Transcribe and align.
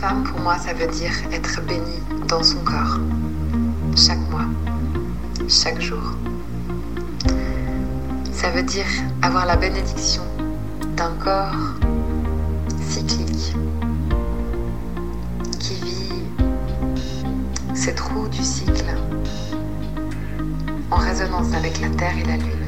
Femme, 0.00 0.24
pour 0.24 0.40
moi, 0.40 0.58
ça 0.58 0.74
veut 0.74 0.88
dire 0.88 1.12
être 1.32 1.62
bénie 1.62 2.02
dans 2.28 2.42
son 2.42 2.58
corps. 2.58 2.98
Chaque 3.96 4.20
mois, 4.30 4.44
chaque 5.48 5.80
jour. 5.80 6.14
Ça 8.30 8.50
veut 8.50 8.62
dire 8.62 8.86
avoir 9.22 9.46
la 9.46 9.56
bénédiction 9.56 10.22
d'un 10.96 11.12
corps 11.12 11.54
cyclique 12.86 13.54
qui 15.58 15.74
vit 15.76 16.12
ses 17.74 17.94
trous 17.94 18.28
du 18.28 18.42
cycle 18.42 18.94
en 20.90 20.96
résonance 20.96 21.54
avec 21.54 21.80
la 21.80 21.88
Terre 21.88 22.18
et 22.18 22.24
la 22.24 22.36
Lune. 22.36 22.65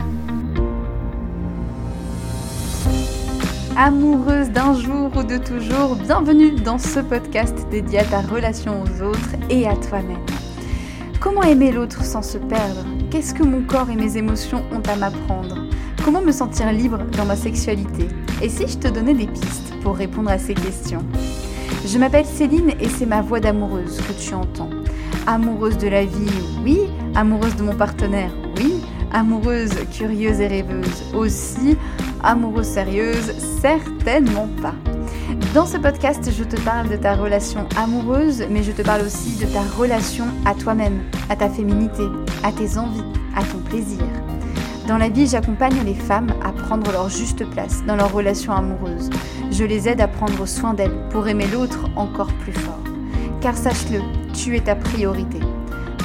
Amoureuse 3.81 4.51
d'un 4.51 4.75
jour 4.75 5.09
ou 5.17 5.23
de 5.23 5.39
toujours, 5.39 5.95
bienvenue 5.95 6.51
dans 6.51 6.79
ce 6.79 6.99
podcast 6.99 7.55
dédié 7.71 8.01
à 8.01 8.05
ta 8.05 8.23
relation 8.23 8.83
aux 8.83 9.03
autres 9.05 9.37
et 9.51 9.69
à 9.69 9.77
toi-même. 9.77 10.27
Comment 11.21 11.45
aimer 11.45 11.71
l'autre 11.71 12.03
sans 12.03 12.23
se 12.23 12.39
perdre? 12.39 12.85
Qu'est-ce 13.09 13.33
que 13.33 13.45
mon 13.45 13.63
corps 13.63 13.89
et 13.89 13.95
mes 13.95 14.17
émotions 14.17 14.65
ont 14.73 14.83
à 14.91 14.97
m'apprendre? 14.97 15.69
Comment 16.05 16.21
me 16.21 16.33
sentir 16.33 16.73
libre 16.73 16.99
dans 17.17 17.25
ma 17.25 17.37
sexualité? 17.37 18.09
Et 18.43 18.49
si 18.49 18.67
je 18.67 18.79
te 18.79 18.89
donnais 18.89 19.15
des 19.15 19.29
pistes 19.29 19.73
pour 19.81 19.95
répondre 19.95 20.31
à 20.31 20.39
ces 20.39 20.55
questions? 20.55 21.05
Je 21.87 21.99
m'appelle 21.99 22.27
Céline 22.27 22.73
et 22.81 22.89
c'est 22.89 23.07
ma 23.07 23.23
voix 23.23 23.39
d'amoureuse 23.39 23.99
que 23.99 24.13
tu 24.13 24.35
entends. 24.35 24.71
Amoureuse 25.29 25.79
de 25.79 25.87
la 25.87 26.05
vie, 26.05 26.43
oui. 26.65 26.81
Amoureuse 27.15 27.55
de 27.55 27.63
mon 27.63 27.77
partenaire, 27.77 28.33
oui. 28.57 28.83
Amoureuse, 29.13 29.73
curieuse 29.91 30.41
et 30.41 30.47
rêveuse 30.47 31.15
aussi 31.15 31.77
amoureuse 32.23 32.67
sérieuse 32.67 33.33
Certainement 33.61 34.49
pas. 34.61 34.75
Dans 35.55 35.67
ce 35.67 35.77
podcast, 35.79 36.31
je 36.31 36.45
te 36.45 36.61
parle 36.61 36.89
de 36.89 36.97
ta 36.97 37.15
relation 37.15 37.67
amoureuse, 37.77 38.45
mais 38.51 38.63
je 38.63 38.73
te 38.73 38.83
parle 38.83 39.03
aussi 39.03 39.37
de 39.39 39.47
ta 39.47 39.63
relation 39.63 40.27
à 40.45 40.55
toi-même, 40.55 41.01
à 41.29 41.37
ta 41.37 41.49
féminité, 41.49 42.05
à 42.43 42.53
tes 42.53 42.77
envies, 42.77 43.03
à 43.35 43.43
ton 43.43 43.59
plaisir. 43.59 44.03
Dans 44.87 44.99
la 44.99 45.09
vie, 45.09 45.27
j'accompagne 45.27 45.83
les 45.85 45.95
femmes 45.95 46.33
à 46.45 46.53
prendre 46.53 46.91
leur 46.93 47.09
juste 47.09 47.45
place 47.51 47.85
dans 47.87 47.97
leur 47.97 48.13
relation 48.13 48.53
amoureuse. 48.53 49.11
Je 49.51 49.65
les 49.65 49.89
aide 49.89 50.01
à 50.01 50.09
prendre 50.09 50.47
soin 50.47 50.75
d'elles 50.75 50.97
pour 51.11 51.29
aimer 51.29 51.47
l'autre 51.53 51.91
encore 51.97 52.33
plus 52.35 52.53
fort. 52.53 52.83
Car 53.41 53.57
sache-le, 53.57 54.01
tu 54.33 54.57
es 54.57 54.61
ta 54.61 54.77
priorité. 54.77 55.41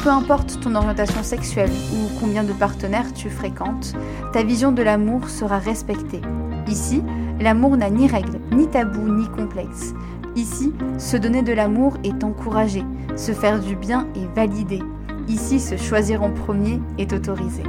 Peu 0.03 0.09
importe 0.09 0.59
ton 0.59 0.75
orientation 0.75 1.23
sexuelle 1.23 1.71
ou 1.93 2.19
combien 2.19 2.43
de 2.43 2.51
partenaires 2.51 3.13
tu 3.13 3.29
fréquentes, 3.29 3.93
ta 4.33 4.43
vision 4.43 4.73
de 4.73 4.83
l'amour 4.83 5.29
sera 5.29 5.59
respectée. 5.59 6.19
Ici, 6.67 7.01
l'amour 7.39 7.77
n'a 7.77 7.89
ni 7.89 8.05
règles, 8.05 8.41
ni 8.51 8.67
tabous, 8.67 9.07
ni 9.07 9.29
complexes. 9.29 9.93
Ici, 10.35 10.73
se 10.97 11.15
donner 11.15 11.41
de 11.41 11.53
l'amour 11.53 11.95
est 12.03 12.21
encouragé, 12.25 12.83
se 13.15 13.31
faire 13.31 13.61
du 13.61 13.77
bien 13.77 14.05
est 14.17 14.35
validé. 14.35 14.81
Ici, 15.29 15.61
se 15.61 15.77
choisir 15.77 16.21
en 16.21 16.31
premier 16.31 16.81
est 16.97 17.13
autorisé. 17.13 17.63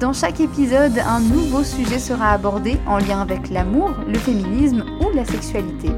Dans 0.00 0.12
chaque 0.12 0.40
épisode, 0.40 0.98
un 1.06 1.20
nouveau 1.20 1.62
sujet 1.62 2.00
sera 2.00 2.32
abordé 2.32 2.78
en 2.84 2.98
lien 2.98 3.20
avec 3.20 3.48
l'amour, 3.48 3.92
le 4.08 4.18
féminisme 4.18 4.84
ou 5.00 5.14
la 5.14 5.24
sexualité. 5.24 5.92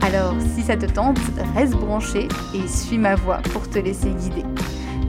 Alors, 0.00 0.34
si 0.54 0.62
ça 0.62 0.76
te 0.76 0.86
tente, 0.86 1.18
reste 1.54 1.74
branché 1.74 2.28
et 2.54 2.66
suis 2.66 2.96
ma 2.96 3.14
voix 3.14 3.40
pour 3.52 3.68
te 3.68 3.78
laisser 3.78 4.08
guider. 4.08 4.44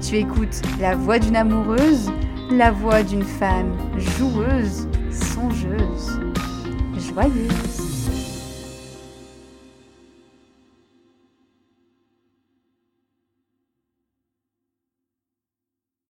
Tu 0.08 0.16
écoutes 0.16 0.61
la 0.80 0.95
voix 0.95 1.19
d'une 1.19 1.36
amoureuse, 1.36 2.09
la 2.50 2.72
voix 2.72 3.03
d'une 3.03 3.25
femme 3.25 3.77
joueuse, 3.97 4.88
songeuse, 5.11 6.22
joyeuse. 6.95 8.08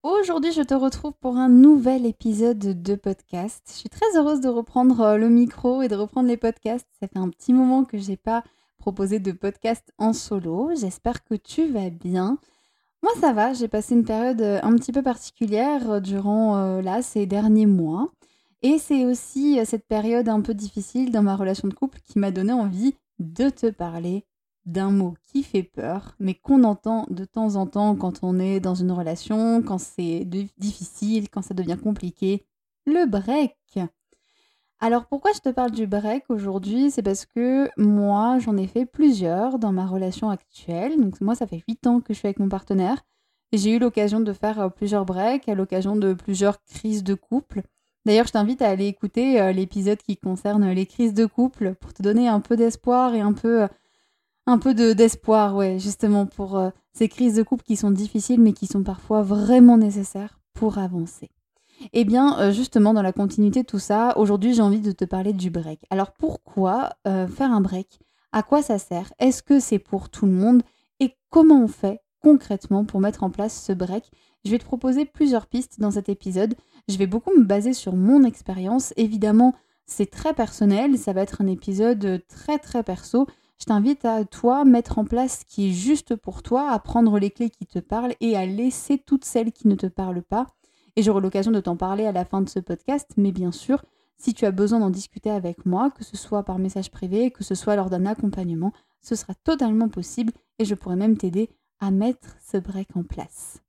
Aujourd'hui, 0.03 0.53
je 0.53 0.61
te 0.61 0.75
retrouve 0.75 1.15
pour 1.19 1.39
un 1.39 1.49
nouvel 1.49 2.05
épisode 2.05 2.59
de 2.59 2.95
podcast. 2.97 3.63
Je 3.69 3.79
suis 3.79 3.89
très 3.89 4.15
heureuse 4.19 4.43
de 4.43 4.49
reprendre 4.51 5.01
euh, 5.01 5.17
le 5.17 5.31
micro 5.31 5.81
et 5.81 5.89
de 5.89 5.97
reprendre 5.97 6.29
les 6.29 6.37
podcasts. 6.37 6.87
Ça 7.01 7.07
un 7.15 7.31
petit 7.31 7.55
moment 7.55 7.85
que 7.85 7.97
je 7.97 8.11
n'ai 8.11 8.19
pas 8.19 8.45
proposé 8.77 9.21
de 9.21 9.33
podcast 9.33 9.91
en 9.97 10.13
solo. 10.13 10.73
J'espère 10.79 11.25
que 11.25 11.35
tu 11.35 11.69
vas 11.69 11.89
bien. 11.89 12.37
Moi, 13.03 13.13
ça 13.21 13.33
va. 13.33 13.53
J'ai 13.53 13.69
passé 13.69 13.95
une 13.95 14.05
période 14.05 14.41
euh, 14.41 14.61
un 14.63 14.75
petit 14.77 14.93
peu 14.93 15.03
particulière 15.03 15.91
euh, 15.91 16.01
durant 16.01 16.57
euh, 16.57 16.83
là, 16.83 17.03
ces 17.03 17.27
derniers 17.27 17.67
mois. 17.67 18.11
Et 18.63 18.79
c'est 18.79 19.05
aussi 19.05 19.59
cette 19.65 19.87
période 19.87 20.29
un 20.29 20.41
peu 20.41 20.55
difficile 20.55 21.13
dans 21.13 21.23
ma 21.23 21.37
relation 21.37 21.69
de 21.69 21.75
couple 21.75 22.01
qui 22.01 22.19
m'a 22.19 22.31
donné 22.31 22.53
envie 22.53 22.95
de 23.19 23.51
te 23.51 23.71
parler 23.71 24.25
d'un 24.65 24.91
mot 24.91 25.15
qui 25.23 25.45
fait 25.45 25.63
peur, 25.63 26.17
mais 26.19 26.35
qu'on 26.35 26.65
entend 26.65 27.07
de 27.09 27.25
temps 27.25 27.55
en 27.55 27.67
temps 27.67 27.95
quand 27.95 28.21
on 28.23 28.41
est 28.41 28.59
dans 28.59 28.75
une 28.75 28.91
relation, 28.91 29.63
quand 29.63 29.79
c'est 29.79 30.25
difficile, 30.59 31.29
quand 31.29 31.43
ça 31.43 31.55
devient 31.55 31.79
compliqué. 31.81 32.45
Le 32.87 33.07
break. 33.07 33.79
Alors 34.79 35.07
pourquoi 35.07 35.33
je 35.33 35.41
te 35.41 35.49
parle 35.49 35.71
du 35.71 35.87
break 35.87 36.25
aujourd'hui? 36.29 36.91
C'est 36.91 37.03
parce 37.03 37.25
que 37.25 37.71
moi, 37.79 38.39
j'en 38.39 38.59
ai 38.59 38.67
fait 38.67 38.85
plusieurs 38.85 39.59
dans 39.59 39.73
ma 39.73 39.87
relation 39.87 40.29
actuelle. 40.29 41.01
Donc 41.01 41.21
moi, 41.23 41.35
ça 41.35 41.47
fait 41.47 41.63
8 41.67 41.87
ans 41.87 42.01
que 42.01 42.13
je 42.13 42.19
suis 42.19 42.27
avec 42.27 42.39
mon 42.39 42.49
partenaire. 42.49 43.03
Et 43.53 43.59
j'ai 43.59 43.75
eu 43.77 43.79
l'occasion 43.79 44.21
de 44.21 44.33
faire 44.33 44.61
euh, 44.61 44.69
plusieurs 44.69 45.07
breaks, 45.07 45.49
à 45.49 45.55
l'occasion 45.55 45.97
de 45.97 46.13
plusieurs 46.13 46.63
crises 46.65 47.05
de 47.05 47.15
couple. 47.15 47.63
D'ailleurs, 48.05 48.27
je 48.27 48.33
t'invite 48.33 48.61
à 48.61 48.69
aller 48.69 48.87
écouter 48.87 49.41
euh, 49.41 49.53
l'épisode 49.53 49.99
qui 50.03 50.17
concerne 50.19 50.71
les 50.71 50.87
crises 50.87 51.15
de 51.15 51.27
couple 51.27 51.75
pour 51.75 51.95
te 51.95 52.03
donner 52.03 52.29
un 52.29 52.41
peu 52.41 52.57
d'espoir 52.57 53.15
et 53.15 53.21
un 53.21 53.33
peu, 53.33 53.63
euh, 53.63 53.69
un 54.47 54.59
peu 54.59 54.75
d'espoir, 54.75 55.57
ouais, 55.57 55.79
justement 55.79 56.27
pour 56.27 56.61
ces 56.93 57.09
crises 57.09 57.35
de 57.35 57.43
couple 57.43 57.65
qui 57.65 57.77
sont 57.77 57.91
difficiles 57.91 58.41
mais 58.41 58.53
qui 58.53 58.67
sont 58.67 58.83
parfois 58.83 59.23
vraiment 59.23 59.79
nécessaires 59.79 60.39
pour 60.55 60.79
avancer. 60.79 61.31
Eh 61.93 62.05
bien, 62.05 62.39
euh, 62.39 62.53
justement, 62.53 62.95
dans 62.95 63.03
la 63.03 63.13
continuité 63.13 63.63
de 63.63 63.67
tout 63.67 63.79
ça, 63.79 64.17
aujourd'hui, 64.17 64.55
j'ai 64.55 64.63
envie 64.63 64.81
de 64.81 64.93
te 64.93 65.05
parler 65.05 65.33
du 65.33 65.51
break. 65.51 65.81
Alors, 65.91 66.13
pourquoi 66.13 66.91
euh, 67.07 67.27
faire 67.27 67.53
un 67.53 67.61
break? 67.61 68.01
À 68.33 68.43
quoi 68.43 68.63
ça 68.63 68.79
sert? 68.79 69.13
Est-ce 69.19 69.43
que 69.43 69.61
c'est 69.61 69.79
pour 69.79 70.09
tout 70.09 70.27
le 70.27 70.33
monde? 70.33 70.63
Et 71.01 71.17
comment 71.31 71.63
on 71.63 71.69
fait 71.69 72.01
concrètement 72.21 72.85
pour 72.85 73.01
mettre 73.01 73.25
en 73.25 73.31
place 73.31 73.63
ce 73.63 73.73
break? 73.73 74.11
Je 74.45 74.51
vais 74.51 74.59
te 74.59 74.65
proposer 74.65 75.05
plusieurs 75.05 75.47
pistes 75.47 75.81
dans 75.81 75.91
cet 75.91 76.09
épisode. 76.09 76.55
Je 76.89 76.97
vais 76.97 77.07
beaucoup 77.07 77.37
me 77.37 77.45
baser 77.45 77.73
sur 77.73 77.97
mon 77.97 78.25
expérience. 78.25 78.93
Évidemment, 78.97 79.55
c'est 79.87 80.11
très 80.11 80.35
personnel, 80.35 80.99
ça 80.99 81.13
va 81.13 81.23
être 81.23 81.41
un 81.41 81.47
épisode 81.47 82.23
très 82.29 82.59
très 82.59 82.83
perso. 82.83 83.27
Je 83.59 83.65
t'invite 83.65 84.05
à 84.05 84.25
toi 84.25 84.65
mettre 84.65 84.99
en 84.99 85.05
place 85.05 85.41
ce 85.41 85.45
qui 85.47 85.69
est 85.69 85.73
juste 85.73 86.15
pour 86.15 86.43
toi, 86.43 86.71
à 86.71 86.79
prendre 86.79 87.19
les 87.19 87.31
clés 87.31 87.51
qui 87.51 87.67
te 87.67 87.79
parlent 87.79 88.15
et 88.21 88.37
à 88.37 88.45
laisser 88.47 88.99
toutes 88.99 89.25
celles 89.25 89.53
qui 89.53 89.67
ne 89.67 89.75
te 89.75 89.87
parlent 89.87 90.23
pas 90.23 90.47
et 90.97 91.03
j'aurai 91.03 91.21
l'occasion 91.21 91.53
de 91.53 91.61
t'en 91.61 91.77
parler 91.77 92.07
à 92.07 92.13
la 92.13 92.25
fin 92.25 92.41
de 92.41 92.49
ce 92.49 92.59
podcast. 92.59 93.11
Mais 93.17 93.33
bien 93.33 93.53
sûr, 93.53 93.85
si 94.19 94.35
tu 94.35 94.47
as 94.47 94.51
besoin 94.51 94.81
d'en 94.81 94.91
discuter 94.91 95.31
avec 95.31 95.67
moi, 95.67 95.91
que 95.91 96.05
ce 96.05 96.17
soit 96.17 96.43
par 96.43 96.59
message 96.59 96.91
privé, 96.91 97.31
que 97.31 97.45
ce 97.45 97.55
soit 97.55 97.77
lors 97.77 97.91
d'un 97.91 98.07
accompagnement, 98.07 98.73
ce 99.03 99.15
sera 99.15 99.35
totalement 99.35 99.89
possible 99.89 100.33
et 100.59 100.65
je 100.65 100.75
pourrai 100.75 100.97
même 100.97 101.17
t'aider 101.17 101.51
à 101.81 101.91
mettre 101.91 102.37
ce 102.45 102.57
break 102.57 102.97
en 102.97 103.03
place. 103.03 103.63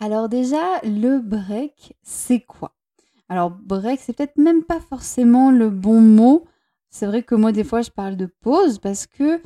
Alors 0.00 0.28
déjà, 0.28 0.80
le 0.82 1.20
break, 1.20 1.94
c'est 2.02 2.40
quoi? 2.40 2.74
Alors 3.28 3.50
break, 3.50 4.00
c'est 4.00 4.14
peut-être 4.14 4.38
même 4.38 4.64
pas 4.64 4.80
forcément 4.80 5.50
le 5.50 5.70
bon 5.70 6.00
mot. 6.00 6.44
C'est 6.90 7.06
vrai 7.06 7.22
que 7.22 7.34
moi, 7.34 7.52
des 7.52 7.64
fois, 7.64 7.82
je 7.82 7.90
parle 7.90 8.16
de 8.16 8.26
pause 8.26 8.78
parce 8.78 9.06
que 9.06 9.40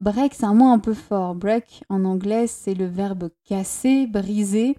break, 0.00 0.34
c'est 0.34 0.44
un 0.44 0.54
mot 0.54 0.66
un 0.66 0.78
peu 0.78 0.94
fort. 0.94 1.34
Break, 1.34 1.84
en 1.88 2.04
anglais, 2.04 2.46
c'est 2.46 2.74
le 2.74 2.86
verbe 2.86 3.30
casser, 3.44 4.06
briser. 4.06 4.76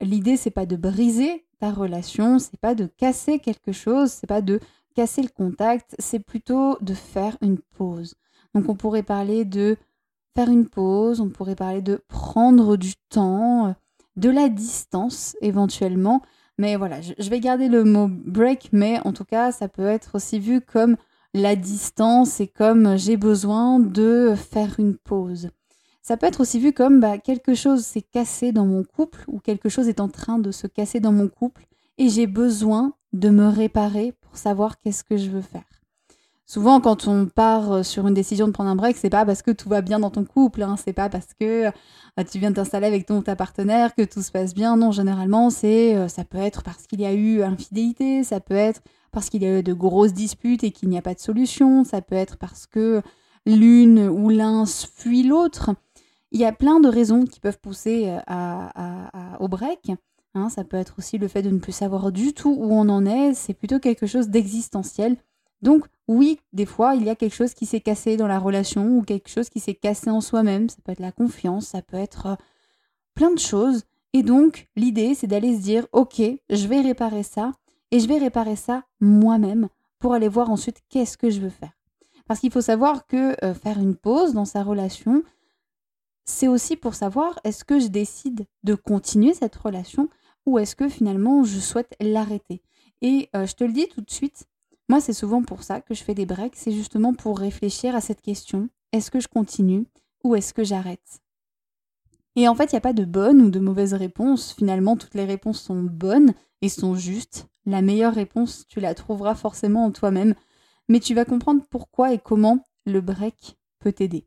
L'idée, 0.00 0.36
c'est 0.36 0.50
pas 0.50 0.66
de 0.66 0.76
briser 0.76 1.44
ta 1.60 1.70
relation, 1.70 2.38
c'est 2.38 2.58
pas 2.58 2.74
de 2.74 2.86
casser 2.86 3.38
quelque 3.38 3.72
chose, 3.72 4.10
c'est 4.10 4.26
pas 4.26 4.42
de 4.42 4.60
casser 4.94 5.22
le 5.22 5.28
contact, 5.28 5.94
c'est 5.98 6.18
plutôt 6.18 6.78
de 6.80 6.94
faire 6.94 7.36
une 7.40 7.58
pause. 7.58 8.14
Donc 8.54 8.68
on 8.68 8.74
pourrait 8.74 9.02
parler 9.02 9.44
de 9.44 9.76
faire 10.34 10.50
une 10.50 10.68
pause, 10.68 11.20
on 11.20 11.28
pourrait 11.28 11.54
parler 11.54 11.82
de 11.82 12.02
prendre 12.08 12.76
du 12.76 12.94
temps, 13.08 13.74
de 14.16 14.30
la 14.30 14.48
distance 14.48 15.36
éventuellement. 15.40 16.22
Mais 16.58 16.76
voilà, 16.76 17.00
je 17.00 17.30
vais 17.30 17.40
garder 17.40 17.68
le 17.68 17.84
mot 17.84 18.08
break, 18.08 18.70
mais 18.72 19.00
en 19.04 19.12
tout 19.12 19.24
cas, 19.24 19.50
ça 19.50 19.68
peut 19.68 19.86
être 19.86 20.14
aussi 20.14 20.38
vu 20.38 20.60
comme 20.60 20.96
la 21.34 21.56
distance 21.56 22.40
et 22.40 22.46
comme 22.46 22.96
j'ai 22.96 23.16
besoin 23.16 23.80
de 23.80 24.34
faire 24.36 24.78
une 24.78 24.96
pause. 24.96 25.50
Ça 26.06 26.18
peut 26.18 26.26
être 26.26 26.40
aussi 26.40 26.60
vu 26.60 26.74
comme 26.74 27.00
bah, 27.00 27.16
quelque 27.16 27.54
chose 27.54 27.82
s'est 27.82 28.02
cassé 28.02 28.52
dans 28.52 28.66
mon 28.66 28.84
couple 28.84 29.24
ou 29.26 29.38
quelque 29.38 29.70
chose 29.70 29.88
est 29.88 30.00
en 30.00 30.08
train 30.08 30.38
de 30.38 30.52
se 30.52 30.66
casser 30.66 31.00
dans 31.00 31.12
mon 31.12 31.28
couple 31.28 31.64
et 31.96 32.10
j'ai 32.10 32.26
besoin 32.26 32.92
de 33.14 33.30
me 33.30 33.48
réparer 33.48 34.12
pour 34.20 34.36
savoir 34.36 34.78
qu'est-ce 34.80 35.02
que 35.02 35.16
je 35.16 35.30
veux 35.30 35.40
faire. 35.40 35.64
Souvent, 36.44 36.82
quand 36.82 37.08
on 37.08 37.24
part 37.24 37.72
euh, 37.72 37.82
sur 37.82 38.06
une 38.06 38.12
décision 38.12 38.46
de 38.46 38.52
prendre 38.52 38.68
un 38.68 38.76
break, 38.76 38.98
c'est 38.98 39.08
pas 39.08 39.24
parce 39.24 39.40
que 39.40 39.50
tout 39.50 39.70
va 39.70 39.80
bien 39.80 39.98
dans 39.98 40.10
ton 40.10 40.26
couple, 40.26 40.62
hein, 40.62 40.76
c'est 40.76 40.92
pas 40.92 41.08
parce 41.08 41.32
que 41.40 41.68
euh, 41.68 42.24
tu 42.30 42.38
viens 42.38 42.52
t'installer 42.52 42.86
avec 42.86 43.06
ton 43.06 43.22
ta 43.22 43.34
partenaire 43.34 43.94
que 43.94 44.02
tout 44.02 44.20
se 44.20 44.30
passe 44.30 44.52
bien. 44.52 44.76
Non, 44.76 44.92
généralement, 44.92 45.48
c'est 45.48 45.96
euh, 45.96 46.08
ça 46.08 46.24
peut 46.24 46.36
être 46.36 46.62
parce 46.62 46.86
qu'il 46.86 47.00
y 47.00 47.06
a 47.06 47.14
eu 47.14 47.42
infidélité, 47.42 48.24
ça 48.24 48.40
peut 48.40 48.52
être 48.52 48.82
parce 49.10 49.30
qu'il 49.30 49.42
y 49.42 49.46
a 49.46 49.60
eu 49.60 49.62
de 49.62 49.72
grosses 49.72 50.12
disputes 50.12 50.64
et 50.64 50.70
qu'il 50.70 50.90
n'y 50.90 50.98
a 50.98 51.02
pas 51.02 51.14
de 51.14 51.20
solution, 51.20 51.82
ça 51.82 52.02
peut 52.02 52.14
être 52.14 52.36
parce 52.36 52.66
que 52.66 53.00
l'une 53.46 54.06
ou 54.06 54.28
l'un 54.28 54.66
fuit 54.66 55.22
l'autre. 55.22 55.74
Il 56.34 56.40
y 56.40 56.44
a 56.44 56.52
plein 56.52 56.80
de 56.80 56.88
raisons 56.88 57.24
qui 57.24 57.38
peuvent 57.38 57.60
pousser 57.60 58.12
à, 58.26 59.38
au 59.38 59.46
break. 59.46 59.92
Hein. 60.34 60.48
ça 60.48 60.64
peut 60.64 60.76
être 60.76 60.96
aussi 60.98 61.16
le 61.16 61.28
fait 61.28 61.42
de 61.42 61.50
ne 61.50 61.60
plus 61.60 61.70
savoir 61.70 62.10
du 62.10 62.34
tout 62.34 62.54
où 62.58 62.72
on 62.72 62.88
en 62.88 63.06
est. 63.06 63.34
C'est 63.34 63.54
plutôt 63.54 63.78
quelque 63.78 64.06
chose 64.06 64.28
d'existentiel. 64.28 65.16
Donc 65.62 65.86
oui, 66.08 66.40
des 66.52 66.66
fois, 66.66 66.96
il 66.96 67.04
y 67.04 67.08
a 67.08 67.14
quelque 67.14 67.36
chose 67.36 67.54
qui 67.54 67.66
s'est 67.66 67.80
cassé 67.80 68.16
dans 68.16 68.26
la 68.26 68.40
relation 68.40 68.98
ou 68.98 69.02
quelque 69.02 69.30
chose 69.30 69.48
qui 69.48 69.60
s'est 69.60 69.74
cassé 69.74 70.10
en 70.10 70.20
soi-même. 70.20 70.68
Ça 70.68 70.76
peut 70.84 70.90
être 70.90 71.00
la 71.00 71.12
confiance, 71.12 71.68
ça 71.68 71.82
peut 71.82 71.96
être 71.96 72.26
euh, 72.26 72.34
plein 73.14 73.32
de 73.32 73.38
choses. 73.38 73.84
Et 74.12 74.24
donc, 74.24 74.68
l'idée, 74.74 75.14
c'est 75.14 75.28
d'aller 75.28 75.56
se 75.56 75.62
dire, 75.62 75.86
OK, 75.92 76.20
je 76.20 76.68
vais 76.68 76.80
réparer 76.80 77.22
ça 77.22 77.52
et 77.92 78.00
je 78.00 78.08
vais 78.08 78.18
réparer 78.18 78.56
ça 78.56 78.82
moi-même 79.00 79.68
pour 80.00 80.14
aller 80.14 80.28
voir 80.28 80.50
ensuite 80.50 80.82
qu'est-ce 80.90 81.16
que 81.16 81.30
je 81.30 81.40
veux 81.40 81.48
faire. 81.48 81.72
Parce 82.26 82.40
qu'il 82.40 82.50
faut 82.50 82.60
savoir 82.60 83.06
que 83.06 83.36
euh, 83.44 83.54
faire 83.54 83.78
une 83.78 83.96
pause 83.96 84.34
dans 84.34 84.44
sa 84.44 84.62
relation, 84.62 85.22
c'est 86.24 86.48
aussi 86.48 86.76
pour 86.76 86.94
savoir 86.94 87.38
est-ce 87.44 87.64
que 87.64 87.78
je 87.78 87.88
décide 87.88 88.46
de 88.62 88.74
continuer 88.74 89.34
cette 89.34 89.56
relation 89.56 90.08
ou 90.46 90.58
est-ce 90.58 90.76
que 90.76 90.88
finalement 90.88 91.44
je 91.44 91.58
souhaite 91.58 91.94
l'arrêter? 92.00 92.62
Et 93.02 93.28
euh, 93.36 93.46
je 93.46 93.54
te 93.54 93.64
le 93.64 93.72
dis 93.72 93.88
tout 93.88 94.00
de 94.00 94.10
suite, 94.10 94.44
moi 94.88 95.00
c'est 95.00 95.12
souvent 95.12 95.42
pour 95.42 95.62
ça 95.62 95.80
que 95.80 95.94
je 95.94 96.02
fais 96.02 96.14
des 96.14 96.26
breaks, 96.26 96.56
c'est 96.56 96.72
justement 96.72 97.14
pour 97.14 97.38
réfléchir 97.38 97.94
à 97.94 98.00
cette 98.00 98.20
question, 98.20 98.68
est-ce 98.92 99.10
que 99.10 99.20
je 99.20 99.28
continue 99.28 99.86
ou 100.22 100.34
est-ce 100.34 100.54
que 100.54 100.64
j'arrête? 100.64 101.20
Et 102.36 102.48
en 102.48 102.54
fait, 102.54 102.72
il 102.72 102.74
n'y 102.74 102.78
a 102.78 102.80
pas 102.80 102.92
de 102.92 103.04
bonne 103.04 103.40
ou 103.40 103.50
de 103.50 103.60
mauvaise 103.60 103.94
réponse, 103.94 104.54
finalement 104.54 104.96
toutes 104.96 105.14
les 105.14 105.24
réponses 105.24 105.60
sont 105.60 105.82
bonnes 105.82 106.34
et 106.62 106.68
sont 106.68 106.94
justes, 106.94 107.46
la 107.66 107.82
meilleure 107.82 108.14
réponse, 108.14 108.66
tu 108.68 108.80
la 108.80 108.94
trouveras 108.94 109.34
forcément 109.34 109.84
en 109.84 109.90
toi-même, 109.90 110.34
mais 110.88 111.00
tu 111.00 111.14
vas 111.14 111.24
comprendre 111.24 111.62
pourquoi 111.70 112.12
et 112.12 112.18
comment 112.18 112.58
le 112.86 113.00
break 113.00 113.56
peut 113.78 113.92
t'aider. 113.92 114.26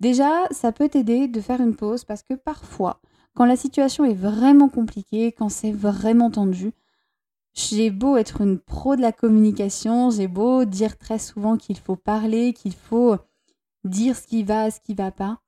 Déjà, 0.00 0.46
ça 0.50 0.72
peut 0.72 0.88
t'aider 0.88 1.28
de 1.28 1.40
faire 1.40 1.60
une 1.60 1.74
pause 1.74 2.04
parce 2.04 2.22
que 2.22 2.34
parfois, 2.34 3.00
quand 3.34 3.44
la 3.44 3.56
situation 3.56 4.04
est 4.04 4.14
vraiment 4.14 4.68
compliquée, 4.68 5.32
quand 5.32 5.48
c'est 5.48 5.72
vraiment 5.72 6.30
tendu, 6.30 6.72
j'ai 7.54 7.90
beau 7.90 8.16
être 8.16 8.42
une 8.42 8.58
pro 8.58 8.96
de 8.96 9.00
la 9.00 9.12
communication, 9.12 10.10
j'ai 10.10 10.28
beau 10.28 10.64
dire 10.64 10.98
très 10.98 11.18
souvent 11.18 11.56
qu'il 11.56 11.78
faut 11.78 11.96
parler, 11.96 12.52
qu'il 12.52 12.74
faut 12.74 13.16
dire 13.84 14.16
ce 14.16 14.26
qui 14.26 14.42
va, 14.42 14.70
ce 14.70 14.80
qui 14.80 14.94
va 14.94 15.10
pas, 15.10 15.40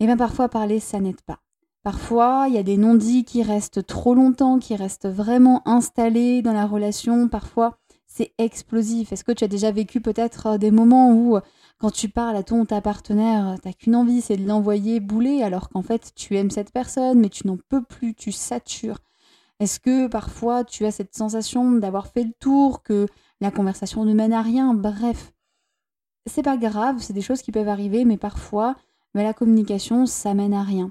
et 0.00 0.06
bien 0.06 0.16
parfois 0.16 0.48
parler, 0.48 0.80
ça 0.80 1.00
n'aide 1.00 1.20
pas. 1.22 1.40
Parfois, 1.82 2.46
il 2.48 2.54
y 2.54 2.58
a 2.58 2.62
des 2.62 2.76
non-dits 2.76 3.24
qui 3.24 3.42
restent 3.42 3.86
trop 3.86 4.14
longtemps, 4.14 4.58
qui 4.58 4.74
restent 4.74 5.08
vraiment 5.08 5.66
installés 5.68 6.42
dans 6.42 6.52
la 6.52 6.66
relation. 6.66 7.28
Parfois, 7.28 7.78
c'est 8.06 8.32
explosif. 8.38 9.12
Est-ce 9.12 9.24
que 9.24 9.32
tu 9.32 9.44
as 9.44 9.48
déjà 9.48 9.70
vécu 9.70 10.00
peut-être 10.00 10.46
euh, 10.46 10.58
des 10.58 10.70
moments 10.70 11.12
où, 11.12 11.38
quand 11.78 11.90
tu 11.90 12.08
parles 12.08 12.36
à 12.36 12.42
ton 12.42 12.64
ta 12.64 12.80
partenaire, 12.80 13.56
t'as 13.62 13.72
qu'une 13.72 13.96
envie, 13.96 14.20
c'est 14.20 14.36
de 14.36 14.46
l'envoyer 14.46 15.00
bouler, 15.00 15.42
alors 15.42 15.68
qu'en 15.68 15.82
fait, 15.82 16.12
tu 16.14 16.36
aimes 16.36 16.50
cette 16.50 16.72
personne, 16.72 17.20
mais 17.20 17.28
tu 17.28 17.46
n'en 17.46 17.58
peux 17.68 17.82
plus, 17.82 18.14
tu 18.14 18.32
satures. 18.32 18.98
Est-ce 19.60 19.80
que 19.80 20.06
parfois, 20.08 20.64
tu 20.64 20.86
as 20.86 20.90
cette 20.90 21.14
sensation 21.14 21.72
d'avoir 21.72 22.06
fait 22.08 22.24
le 22.24 22.32
tour, 22.40 22.82
que 22.82 23.06
la 23.40 23.50
conversation 23.50 24.04
ne 24.04 24.14
mène 24.14 24.32
à 24.32 24.42
rien? 24.42 24.74
Bref, 24.74 25.32
c'est 26.26 26.42
pas 26.42 26.56
grave, 26.56 26.96
c'est 27.00 27.12
des 27.12 27.20
choses 27.20 27.42
qui 27.42 27.52
peuvent 27.52 27.68
arriver, 27.68 28.04
mais 28.04 28.16
parfois, 28.16 28.76
mais 29.14 29.22
la 29.22 29.34
communication, 29.34 30.06
ça 30.06 30.34
mène 30.34 30.54
à 30.54 30.62
rien. 30.62 30.90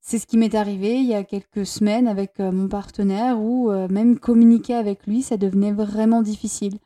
C'est 0.00 0.18
ce 0.18 0.26
qui 0.26 0.38
m'est 0.38 0.54
arrivé 0.54 0.98
il 1.00 1.06
y 1.06 1.14
a 1.14 1.24
quelques 1.24 1.66
semaines 1.66 2.06
avec 2.06 2.38
euh, 2.38 2.52
mon 2.52 2.68
partenaire 2.68 3.40
où 3.40 3.70
euh, 3.70 3.88
même 3.88 4.20
communiquer 4.20 4.74
avec 4.74 5.06
lui, 5.06 5.22
ça 5.22 5.36
devenait 5.36 5.72
vraiment 5.72 6.22
difficile. 6.22 6.78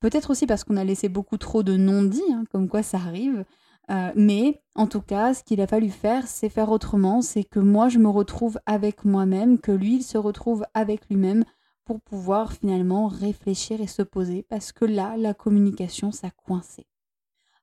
Peut-être 0.00 0.30
aussi 0.30 0.46
parce 0.46 0.64
qu'on 0.64 0.76
a 0.76 0.84
laissé 0.84 1.08
beaucoup 1.08 1.36
trop 1.36 1.62
de 1.62 1.76
non-dits, 1.76 2.32
hein, 2.32 2.44
comme 2.50 2.68
quoi 2.68 2.82
ça 2.82 2.96
arrive. 2.96 3.44
Euh, 3.90 4.12
mais 4.14 4.62
en 4.74 4.86
tout 4.86 5.00
cas, 5.00 5.34
ce 5.34 5.42
qu'il 5.42 5.60
a 5.60 5.66
fallu 5.66 5.90
faire, 5.90 6.26
c'est 6.26 6.48
faire 6.48 6.70
autrement. 6.70 7.22
C'est 7.22 7.44
que 7.44 7.58
moi, 7.58 7.88
je 7.88 7.98
me 7.98 8.08
retrouve 8.08 8.58
avec 8.64 9.04
moi-même, 9.04 9.58
que 9.58 9.72
lui, 9.72 9.96
il 9.96 10.02
se 10.02 10.16
retrouve 10.16 10.64
avec 10.74 11.08
lui-même 11.08 11.44
pour 11.84 12.00
pouvoir 12.00 12.52
finalement 12.52 13.08
réfléchir 13.08 13.80
et 13.80 13.86
se 13.86 14.02
poser. 14.02 14.42
Parce 14.48 14.72
que 14.72 14.84
là, 14.84 15.16
la 15.16 15.34
communication, 15.34 16.12
ça 16.12 16.30
coincé. 16.30 16.86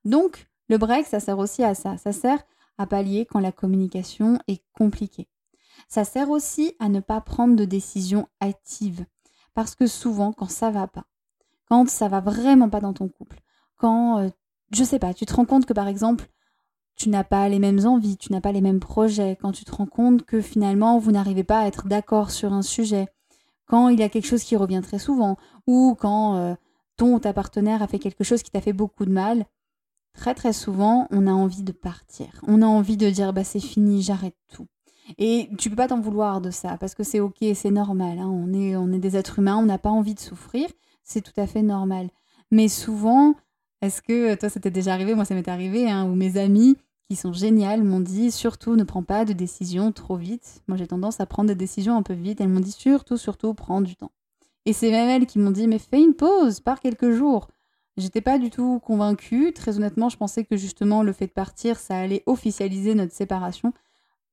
Donc, 0.06 0.48
le 0.69 0.78
break, 0.78 1.07
ça 1.07 1.19
sert 1.19 1.39
aussi 1.39 1.63
à 1.63 1.74
ça. 1.74 1.98
Ça 1.98 2.12
sert 2.12 2.44
à 2.78 2.86
pallier 2.86 3.25
quand 3.25 3.39
la 3.39 3.51
communication 3.51 4.38
est 4.48 4.62
compliquée. 4.74 5.28
Ça 5.88 6.04
sert 6.04 6.30
aussi 6.30 6.75
à 6.80 6.89
ne 6.89 7.00
pas 7.00 7.22
prendre 7.22 7.56
de 7.56 7.66
décisions 7.66 8.28
hâtives. 8.42 9.06
Parce 9.54 9.75
que 9.75 9.88
souvent, 9.88 10.34
quand 10.34 10.50
ça 10.50 10.69
va 10.69 10.88
pas, 10.88 11.06
quand 11.69 11.89
ça 11.89 12.07
va 12.07 12.19
vraiment 12.19 12.69
pas 12.69 12.79
dans 12.79 12.93
ton 12.93 13.07
couple, 13.07 13.39
quand, 13.77 14.19
euh, 14.19 14.29
je 14.71 14.83
sais 14.83 14.99
pas, 14.99 15.13
tu 15.13 15.25
te 15.25 15.33
rends 15.33 15.45
compte 15.45 15.65
que 15.65 15.73
par 15.73 15.87
exemple, 15.87 16.27
tu 16.95 17.09
n'as 17.09 17.23
pas 17.23 17.47
les 17.47 17.59
mêmes 17.59 17.85
envies, 17.85 18.17
tu 18.17 18.31
n'as 18.31 18.41
pas 18.41 18.51
les 18.51 18.61
mêmes 18.61 18.79
projets, 18.79 19.37
quand 19.39 19.51
tu 19.51 19.65
te 19.65 19.71
rends 19.73 19.85
compte 19.85 20.23
que 20.23 20.41
finalement 20.41 20.97
vous 20.97 21.11
n'arrivez 21.11 21.43
pas 21.43 21.59
à 21.59 21.67
être 21.67 21.87
d'accord 21.87 22.31
sur 22.31 22.53
un 22.53 22.63
sujet, 22.63 23.07
quand 23.67 23.89
il 23.89 23.99
y 23.99 24.03
a 24.03 24.09
quelque 24.09 24.25
chose 24.25 24.43
qui 24.43 24.55
revient 24.55 24.81
très 24.83 24.99
souvent, 24.99 25.37
ou 25.67 25.95
quand 25.99 26.35
euh, 26.37 26.55
ton 26.97 27.15
ou 27.15 27.19
ta 27.19 27.33
partenaire 27.33 27.83
a 27.83 27.87
fait 27.87 27.99
quelque 27.99 28.23
chose 28.23 28.41
qui 28.41 28.51
t'a 28.51 28.61
fait 28.61 28.73
beaucoup 28.73 29.05
de 29.05 29.11
mal, 29.11 29.45
très 30.13 30.33
très 30.33 30.53
souvent, 30.53 31.07
on 31.11 31.27
a 31.27 31.31
envie 31.31 31.63
de 31.63 31.71
partir. 31.71 32.27
On 32.47 32.61
a 32.61 32.65
envie 32.65 32.97
de 32.97 33.09
dire 33.09 33.33
bah 33.33 33.43
c'est 33.43 33.59
fini, 33.59 34.01
j'arrête 34.01 34.37
tout. 34.51 34.67
Et 35.17 35.49
tu 35.57 35.69
peux 35.69 35.75
pas 35.75 35.87
t'en 35.87 36.01
vouloir 36.01 36.41
de 36.41 36.51
ça 36.51 36.77
parce 36.77 36.95
que 36.95 37.03
c'est 37.03 37.19
ok, 37.19 37.37
c'est 37.53 37.71
normal. 37.71 38.19
Hein. 38.19 38.27
On 38.27 38.53
est 38.53 38.75
on 38.75 38.91
est 38.91 38.99
des 38.99 39.15
êtres 39.15 39.39
humains, 39.39 39.57
on 39.57 39.65
n'a 39.65 39.77
pas 39.77 39.91
envie 39.91 40.15
de 40.15 40.19
souffrir, 40.19 40.67
c'est 41.07 41.21
tout 41.21 41.39
à 41.39 41.48
fait 41.48 41.63
normal. 41.63 42.09
Mais 42.51 42.68
souvent, 42.68 43.36
est-ce 43.81 44.01
que 44.01 44.36
toi 44.36 44.50
ça 44.50 44.59
déjà 44.59 44.94
arrivé 44.94 45.15
Moi 45.15 45.25
ça 45.25 45.36
m'est 45.36 45.48
arrivé 45.48 45.89
hein, 45.89 46.06
où 46.06 46.15
mes 46.15 46.38
amis 46.38 46.77
qui 47.09 47.15
sont 47.15 47.31
géniales 47.33 47.83
m'ont 47.83 48.01
dit 48.01 48.31
surtout 48.31 48.75
ne 48.75 48.83
prends 48.83 49.04
pas 49.04 49.25
de 49.25 49.33
décisions 49.33 49.92
trop 49.92 50.18
vite. 50.18 50.62
Moi 50.68 50.77
j'ai 50.77 50.88
tendance 50.88 51.19
à 51.19 51.25
prendre 51.25 51.48
des 51.48 51.56
décisions 51.56 51.95
un 51.98 52.04
peu 52.04 52.13
vite. 52.13 52.42
Elles 52.42 52.50
m'ont 52.50 52.59
dit 52.59 52.71
surtout 52.71 53.18
surtout 53.18 53.54
prends 53.54 53.81
du 53.81 53.95
temps. 53.95 54.12
Et 54.65 54.74
c'est 54.74 54.92
même 54.92 55.09
elles 55.09 55.25
qui 55.25 55.39
m'ont 55.39 55.51
dit 55.51 55.68
mais 55.68 55.80
fais 55.80 56.01
une 56.01 56.13
pause, 56.13 56.59
pars 56.59 56.81
quelques 56.81 57.12
jours. 57.12 57.48
J'étais 57.95 58.21
pas 58.21 58.38
du 58.38 58.50
tout 58.50 58.80
convaincue. 58.80 59.53
Très 59.53 59.77
honnêtement, 59.77 60.10
je 60.10 60.18
pensais 60.18 60.44
que 60.44 60.56
justement 60.57 61.01
le 61.01 61.13
fait 61.13 61.27
de 61.27 61.31
partir, 61.31 61.80
ça 61.80 61.98
allait 61.98 62.21
officialiser 62.27 62.94
notre 62.94 63.13
séparation. 63.13 63.74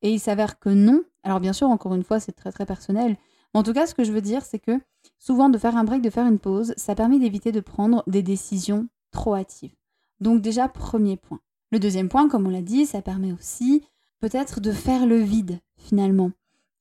Et 0.03 0.11
il 0.11 0.21
s'avère 0.21 0.59
que 0.59 0.69
non. 0.69 1.03
Alors 1.23 1.41
bien 1.41 1.55
sûr, 1.55 1.69
encore 1.71 1.95
une 1.95 2.05
fois, 2.05 2.21
c'est 2.21 2.33
très 2.33 2.53
très 2.53 2.67
personnel. 2.67 3.17
Mais 3.55 3.61
en 3.61 3.63
tout 3.63 3.73
cas, 3.73 3.87
ce 3.87 3.95
que 3.95 4.05
je 4.05 4.13
veux 4.13 4.21
dire, 4.21 4.45
c'est 4.45 4.59
que 4.59 4.79
souvent 5.25 5.49
de 5.49 5.57
faire 5.57 5.77
un 5.77 5.85
break, 5.85 6.03
de 6.03 6.11
faire 6.11 6.27
une 6.27 6.39
pause, 6.39 6.75
ça 6.77 6.95
permet 6.95 7.19
d'éviter 7.19 7.51
de 7.51 7.61
prendre 7.61 8.05
des 8.07 8.23
décisions 8.23 8.89
trop 9.11 9.35
hâtives. 9.35 9.75
Donc 10.21 10.43
déjà, 10.43 10.69
premier 10.69 11.17
point. 11.17 11.41
Le 11.73 11.79
deuxième 11.79 12.11
point, 12.11 12.29
comme 12.29 12.47
on 12.47 12.51
l'a 12.51 12.61
dit, 12.61 12.85
ça 12.85 13.01
permet 13.01 13.33
aussi 13.33 13.83
peut-être 14.21 14.61
de 14.61 14.71
faire 14.71 15.07
le 15.07 15.17
vide 15.17 15.61
finalement 15.79 16.31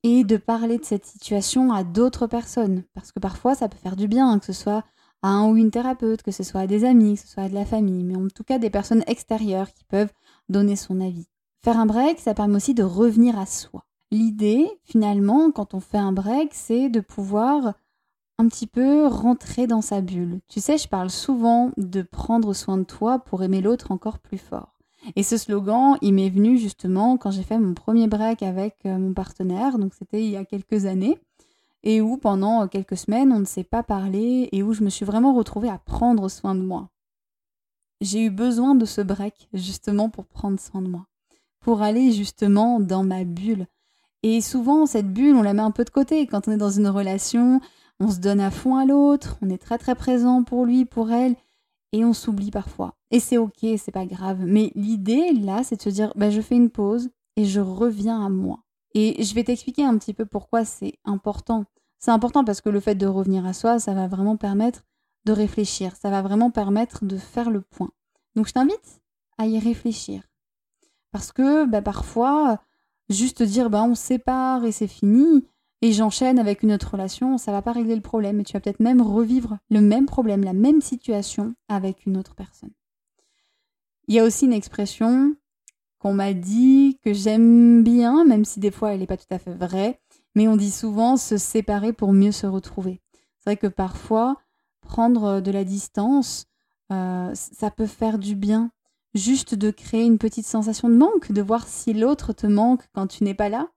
et 0.04 0.26
de 0.26 0.36
parler 0.36 0.78
de 0.78 0.84
cette 0.84 1.06
situation 1.06 1.72
à 1.72 1.86
d'autres 1.86 2.28
personnes. 2.28 2.84
Parce 2.94 3.14
que 3.14 3.20
parfois, 3.22 3.56
ça 3.56 3.70
peut 3.70 3.78
faire 3.78 3.96
du 3.96 4.10
bien, 4.10 4.38
que 4.40 4.46
ce 4.46 4.54
soit 4.54 4.84
à 5.22 5.30
un 5.30 5.50
ou 5.50 5.56
une 5.56 5.72
thérapeute, 5.72 6.22
que 6.22 6.32
ce 6.32 6.44
soit 6.44 6.62
à 6.62 6.68
des 6.68 6.84
amis, 6.84 7.16
que 7.16 7.22
ce 7.22 7.28
soit 7.28 7.44
à 7.44 7.50
de 7.50 7.54
la 7.54 7.66
famille, 7.66 8.04
mais 8.04 8.18
en 8.18 8.28
tout 8.28 8.44
cas 8.44 8.60
des 8.60 8.70
personnes 8.70 9.06
extérieures 9.08 9.72
qui 9.72 9.86
peuvent 9.86 10.12
donner 10.50 10.76
son 10.76 11.00
avis. 11.00 11.28
Faire 11.64 11.80
un 11.80 11.86
break, 11.86 12.20
ça 12.20 12.34
permet 12.34 12.58
aussi 12.58 12.74
de 12.74 12.84
revenir 12.84 13.40
à 13.40 13.46
soi. 13.46 13.86
L'idée, 14.12 14.70
finalement, 14.84 15.50
quand 15.52 15.74
on 15.74 15.80
fait 15.80 15.98
un 15.98 16.12
break, 16.12 16.54
c'est 16.54 16.90
de 16.90 17.00
pouvoir 17.00 17.74
un 18.38 18.48
petit 18.48 18.68
peu 18.68 19.08
rentrer 19.08 19.68
dans 19.68 19.82
sa 19.82 20.02
bulle. 20.02 20.40
Tu 20.48 20.60
sais, 20.60 20.78
je 20.78 20.88
parle 20.88 21.10
souvent 21.10 21.72
de 21.78 22.02
prendre 22.02 22.54
soin 22.54 22.78
de 22.78 22.84
toi 22.84 23.20
pour 23.20 23.44
aimer 23.44 23.62
l'autre 23.62 23.92
encore 23.92 24.20
plus 24.20 24.38
fort. 24.38 24.74
Et 25.16 25.24
ce 25.24 25.38
slogan, 25.38 25.98
il 26.02 26.14
m'est 26.14 26.30
venu 26.30 26.58
justement 26.58 27.18
quand 27.18 27.32
j'ai 27.32 27.44
fait 27.44 27.60
mon 27.60 27.74
premier 27.74 28.08
break 28.08 28.42
avec 28.42 28.78
euh, 28.86 28.98
mon 28.98 29.14
partenaire, 29.14 29.78
donc 29.78 29.94
c'était 29.94 30.24
il 30.24 30.32
y 30.32 30.38
a 30.38 30.46
quelques 30.46 30.86
années 30.86 31.20
et 31.84 32.02
où 32.02 32.18
pendant 32.18 32.68
quelques 32.68 32.98
semaines 32.98 33.32
on 33.34 33.40
ne 33.40 33.46
s'est 33.46 33.66
pas 33.66 33.84
parlé 33.84 34.50
et 34.52 34.64
où 34.64 34.74
je 34.74 34.84
me 34.84 34.90
suis 34.90 35.06
vraiment 35.06 35.34
retrouvée 35.34 35.70
à 35.70 35.78
prendre 35.78 36.30
soin 36.30 36.56
de 36.56 36.62
moi. 36.62 36.90
J'ai 38.02 38.24
eu 38.24 38.30
besoin 38.30 38.76
de 38.76 38.86
ce 38.86 39.02
break 39.02 39.50
justement 39.54 40.10
pour 40.10 40.26
prendre 40.26 40.60
soin 40.60 40.82
de 40.82 40.88
moi, 40.88 41.06
pour 41.60 41.82
aller 41.82 42.12
justement 42.12 42.80
dans 42.80 43.04
ma 43.04 43.24
bulle. 43.24 43.68
Et 44.24 44.40
souvent 44.40 44.86
cette 44.86 45.12
bulle, 45.12 45.36
on 45.36 45.42
la 45.42 45.54
met 45.54 45.62
un 45.62 45.72
peu 45.72 45.84
de 45.84 45.90
côté 45.90 46.26
quand 46.28 46.48
on 46.48 46.52
est 46.52 46.58
dans 46.58 46.70
une 46.70 46.88
relation, 46.88 47.60
on 48.04 48.12
se 48.12 48.20
donne 48.20 48.42
à 48.42 48.52
fond 48.52 48.76
à 48.76 48.86
l'autre, 48.86 49.38
on 49.42 49.50
est 49.50 49.58
très 49.58 49.78
très 49.78 49.96
présent 49.96 50.44
pour 50.44 50.66
lui, 50.66 50.86
pour 50.86 51.12
elle, 51.12 51.36
et 51.94 52.04
on 52.04 52.14
s'oublie 52.14 52.52
parfois. 52.52 52.96
Et 53.12 53.20
c'est 53.20 53.38
ok, 53.38 53.66
c'est 53.78 53.92
pas 53.92 54.06
grave. 54.06 54.40
Mais 54.46 54.72
l'idée 54.76 55.32
là, 55.32 55.64
c'est 55.64 55.78
de 55.78 55.82
se 55.82 55.90
dire, 55.90 56.12
bah, 56.16 56.30
je 56.30 56.42
fais 56.42 56.56
une 56.56 56.70
pause 56.70 57.10
et 57.36 57.46
je 57.46 57.62
reviens 57.62 58.26
à 58.26 58.30
moi. 58.30 58.60
Et 58.94 59.24
je 59.24 59.34
vais 59.34 59.44
t'expliquer 59.44 59.86
un 59.86 59.98
petit 59.98 60.14
peu 60.14 60.26
pourquoi 60.26 60.66
c'est 60.66 60.94
important. 61.06 61.66
C'est 62.00 62.12
important 62.12 62.44
parce 62.44 62.62
que 62.62 62.70
le 62.70 62.80
fait 62.80 62.96
de 62.96 63.08
revenir 63.08 63.46
à 63.46 63.54
soi, 63.54 63.80
ça 63.80 63.94
va 63.94 64.08
vraiment 64.08 64.36
permettre 64.36 64.84
de 65.26 65.32
réfléchir, 65.32 65.96
ça 65.96 66.10
va 66.10 66.22
vraiment 66.22 66.52
permettre 66.52 67.06
de 67.06 67.18
faire 67.18 67.50
le 67.50 67.62
point. 67.62 67.92
Donc 68.36 68.48
je 68.48 68.54
t'invite 68.54 69.02
à 69.38 69.48
y 69.48 69.58
réfléchir. 69.58 70.24
Parce 71.12 71.32
que 71.32 71.66
bah, 71.66 71.82
parfois, 71.82 72.60
juste 73.10 73.42
dire 73.44 73.70
bah, 73.70 73.84
on 73.84 73.96
sépare 73.96 74.66
et 74.66 74.72
c'est 74.72 74.88
fini, 74.88 75.46
et 75.84 75.92
j'enchaîne 75.92 76.40
avec 76.40 76.64
une 76.64 76.72
autre 76.72 76.92
relation, 76.92 77.38
ça 77.38 77.52
va 77.52 77.62
pas 77.62 77.74
régler 77.74 77.96
le 77.96 78.02
problème. 78.02 78.40
Et 78.40 78.46
tu 78.46 78.54
vas 78.54 78.62
peut-être 78.62 78.80
même 78.80 79.02
revivre 79.02 79.58
le 79.70 79.82
même 79.82 80.06
problème, 80.06 80.42
la 80.42 80.54
même 80.54 80.80
situation 80.80 81.56
avec 81.68 82.06
une 82.06 82.16
autre 82.16 82.36
personne. 82.36 82.72
Il 84.08 84.16
y 84.16 84.20
a 84.20 84.24
aussi 84.24 84.46
une 84.46 84.54
expression 84.54 85.36
qu'on 86.00 86.14
m'a 86.14 86.32
dit 86.32 87.00
que 87.04 87.12
j'aime 87.12 87.84
bien, 87.84 88.24
même 88.24 88.46
si 88.46 88.62
des 88.62 88.72
fois 88.72 88.94
elle 88.94 89.02
n'est 89.02 89.08
pas 89.08 89.18
tout 89.18 89.26
à 89.30 89.40
fait 89.40 89.54
vraie, 89.54 90.00
mais 90.36 90.48
on 90.48 90.56
dit 90.56 90.72
souvent 90.72 91.18
se 91.18 91.36
séparer 91.36 91.92
pour 91.92 92.14
mieux 92.14 92.32
se 92.32 92.48
retrouver. 92.48 93.02
C'est 93.40 93.50
vrai 93.50 93.58
que 93.58 93.68
parfois, 93.68 94.38
prendre 94.80 95.42
de 95.42 95.52
la 95.52 95.66
distance, 95.66 96.46
euh, 96.94 97.30
ça 97.34 97.72
peut 97.72 97.88
faire 97.88 98.20
du 98.20 98.36
bien. 98.36 98.72
Juste 99.16 99.54
de 99.54 99.70
créer 99.70 100.06
une 100.06 100.18
petite 100.18 100.46
sensation 100.46 100.88
de 100.88 100.96
manque, 100.96 101.34
de 101.34 101.42
voir 101.42 101.68
si 101.68 101.92
l'autre 101.94 102.32
te 102.32 102.48
manque 102.48 102.88
quand 102.94 103.08
tu 103.08 103.26
n'es 103.26 103.34
pas 103.34 103.50
là, 103.50 103.68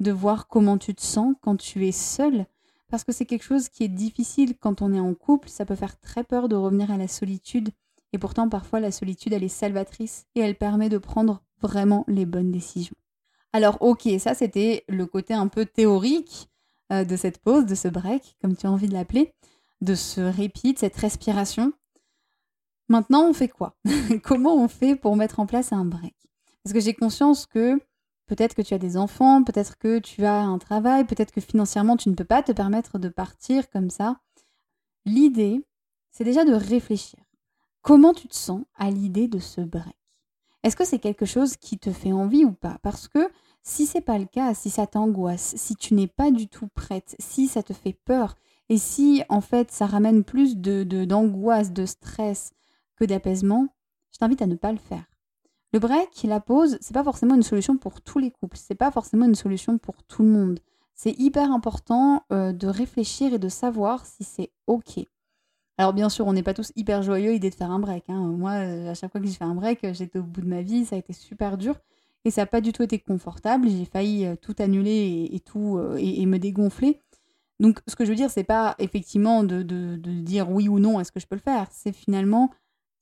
de 0.00 0.12
voir 0.12 0.48
comment 0.48 0.78
tu 0.78 0.94
te 0.94 1.02
sens 1.02 1.34
quand 1.40 1.56
tu 1.56 1.86
es 1.86 1.92
seul, 1.92 2.46
parce 2.90 3.04
que 3.04 3.12
c'est 3.12 3.26
quelque 3.26 3.44
chose 3.44 3.68
qui 3.68 3.84
est 3.84 3.88
difficile 3.88 4.56
quand 4.58 4.82
on 4.82 4.92
est 4.92 5.00
en 5.00 5.14
couple, 5.14 5.48
ça 5.48 5.64
peut 5.64 5.74
faire 5.74 5.98
très 5.98 6.24
peur 6.24 6.48
de 6.48 6.56
revenir 6.56 6.90
à 6.90 6.96
la 6.96 7.08
solitude, 7.08 7.70
et 8.12 8.18
pourtant 8.18 8.48
parfois 8.48 8.80
la 8.80 8.92
solitude 8.92 9.32
elle 9.32 9.44
est 9.44 9.48
salvatrice 9.48 10.26
et 10.34 10.40
elle 10.40 10.56
permet 10.56 10.88
de 10.88 10.98
prendre 10.98 11.42
vraiment 11.60 12.04
les 12.06 12.26
bonnes 12.26 12.52
décisions. 12.52 12.96
Alors 13.52 13.78
ok, 13.80 14.08
ça 14.18 14.34
c'était 14.34 14.84
le 14.88 15.06
côté 15.06 15.34
un 15.34 15.48
peu 15.48 15.66
théorique 15.66 16.48
euh, 16.92 17.04
de 17.04 17.16
cette 17.16 17.38
pause, 17.38 17.66
de 17.66 17.74
ce 17.74 17.88
break, 17.88 18.36
comme 18.40 18.56
tu 18.56 18.66
as 18.66 18.70
envie 18.70 18.88
de 18.88 18.92
l'appeler, 18.92 19.32
de 19.80 19.94
ce 19.94 20.20
répit, 20.20 20.74
de 20.74 20.78
cette 20.78 20.96
respiration. 20.96 21.72
Maintenant, 22.88 23.28
on 23.28 23.32
fait 23.32 23.48
quoi? 23.48 23.76
Comment 24.22 24.56
on 24.56 24.68
fait 24.68 24.94
pour 24.94 25.16
mettre 25.16 25.40
en 25.40 25.46
place 25.46 25.72
un 25.72 25.84
break? 25.84 26.14
Parce 26.62 26.74
que 26.74 26.80
j'ai 26.80 26.94
conscience 26.94 27.46
que 27.46 27.80
peut-être 28.26 28.54
que 28.54 28.62
tu 28.62 28.74
as 28.74 28.78
des 28.78 28.96
enfants, 28.96 29.42
peut-être 29.42 29.78
que 29.78 29.98
tu 29.98 30.24
as 30.24 30.40
un 30.40 30.58
travail, 30.58 31.04
peut-être 31.04 31.32
que 31.32 31.40
financièrement 31.40 31.96
tu 31.96 32.08
ne 32.08 32.14
peux 32.14 32.24
pas 32.24 32.42
te 32.42 32.52
permettre 32.52 32.98
de 32.98 33.08
partir 33.08 33.70
comme 33.70 33.90
ça. 33.90 34.20
L'idée, 35.04 35.64
c'est 36.10 36.24
déjà 36.24 36.44
de 36.44 36.54
réfléchir. 36.54 37.20
Comment 37.82 38.14
tu 38.14 38.28
te 38.28 38.34
sens 38.34 38.62
à 38.76 38.90
l'idée 38.90 39.28
de 39.28 39.38
ce 39.38 39.60
break? 39.60 39.96
Est-ce 40.62 40.76
que 40.76 40.86
c'est 40.86 40.98
quelque 40.98 41.26
chose 41.26 41.56
qui 41.58 41.78
te 41.78 41.92
fait 41.92 42.12
envie 42.12 42.44
ou 42.44 42.52
pas? 42.52 42.78
Parce 42.82 43.08
que 43.08 43.30
si 43.62 43.86
c'est 43.86 44.00
pas 44.00 44.18
le 44.18 44.24
cas, 44.24 44.54
si 44.54 44.70
ça 44.70 44.86
t'angoisse, 44.86 45.54
si 45.56 45.76
tu 45.76 45.92
n'es 45.94 46.06
pas 46.06 46.30
du 46.30 46.48
tout 46.48 46.68
prête, 46.68 47.16
si 47.18 47.48
ça 47.48 47.62
te 47.62 47.74
fait 47.74 47.92
peur, 47.92 48.36
et 48.68 48.78
si 48.78 49.22
en 49.28 49.40
fait 49.40 49.70
ça 49.70 49.86
ramène 49.86 50.24
plus 50.24 50.56
de 50.56 50.82
d'angoisse, 51.04 51.72
de, 51.72 51.84
stress 51.84 52.52
que 52.96 53.04
d'apaisement, 53.04 53.68
je 54.12 54.18
t'invite 54.18 54.42
à 54.42 54.46
ne 54.46 54.54
pas 54.54 54.72
le 54.72 54.78
faire. 54.78 55.04
Le 55.74 55.80
break, 55.80 56.22
la 56.22 56.38
pause, 56.38 56.78
c'est 56.80 56.94
pas 56.94 57.02
forcément 57.02 57.34
une 57.34 57.42
solution 57.42 57.76
pour 57.76 58.00
tous 58.00 58.20
les 58.20 58.30
couples, 58.30 58.56
c'est 58.56 58.76
pas 58.76 58.92
forcément 58.92 59.26
une 59.26 59.34
solution 59.34 59.76
pour 59.76 60.04
tout 60.04 60.22
le 60.22 60.28
monde. 60.28 60.60
C'est 60.94 61.18
hyper 61.18 61.50
important 61.50 62.22
euh, 62.32 62.52
de 62.52 62.68
réfléchir 62.68 63.34
et 63.34 63.40
de 63.40 63.48
savoir 63.48 64.06
si 64.06 64.22
c'est 64.22 64.52
ok. 64.68 65.00
Alors 65.76 65.92
bien 65.92 66.08
sûr, 66.08 66.28
on 66.28 66.32
n'est 66.32 66.44
pas 66.44 66.54
tous 66.54 66.70
hyper 66.76 67.02
joyeux 67.02 67.32
l'idée 67.32 67.50
de 67.50 67.56
faire 67.56 67.72
un 67.72 67.80
break. 67.80 68.04
Hein. 68.08 68.20
Moi, 68.38 68.52
euh, 68.52 68.92
à 68.92 68.94
chaque 68.94 69.10
fois 69.10 69.20
que 69.20 69.26
j'ai 69.26 69.32
fait 69.32 69.42
un 69.42 69.56
break, 69.56 69.80
j'étais 69.94 70.20
au 70.20 70.22
bout 70.22 70.42
de 70.42 70.46
ma 70.46 70.62
vie, 70.62 70.84
ça 70.84 70.94
a 70.94 70.98
été 71.00 71.12
super 71.12 71.58
dur. 71.58 71.74
Et 72.24 72.30
ça 72.30 72.42
n'a 72.42 72.46
pas 72.46 72.60
du 72.60 72.72
tout 72.72 72.84
été 72.84 73.00
confortable. 73.00 73.68
J'ai 73.68 73.84
failli 73.84 74.26
euh, 74.26 74.36
tout 74.40 74.54
annuler 74.60 75.28
et, 75.32 75.40
tout 75.40 75.78
euh, 75.78 75.96
et, 75.98 76.24
me 76.24 76.38
dégonfler. 76.38 77.00
Donc, 77.58 77.80
ce 77.88 77.96
que 77.96 78.04
je 78.04 78.10
veux 78.10 78.16
dire, 78.16 78.30
c'est 78.30 78.44
pas 78.44 78.76
effectivement 78.78 79.42
de, 79.42 79.62
de, 79.62 79.96
dire 79.96 80.48
oui 80.50 80.68
ou 80.68 80.78
non, 80.78 81.00
est-ce 81.00 81.10
que 81.10 81.18
je 81.18 81.26
peux 81.26 81.34
le 81.34 81.40
faire 81.40 81.66
C'est 81.72 81.92
finalement, 81.92 82.50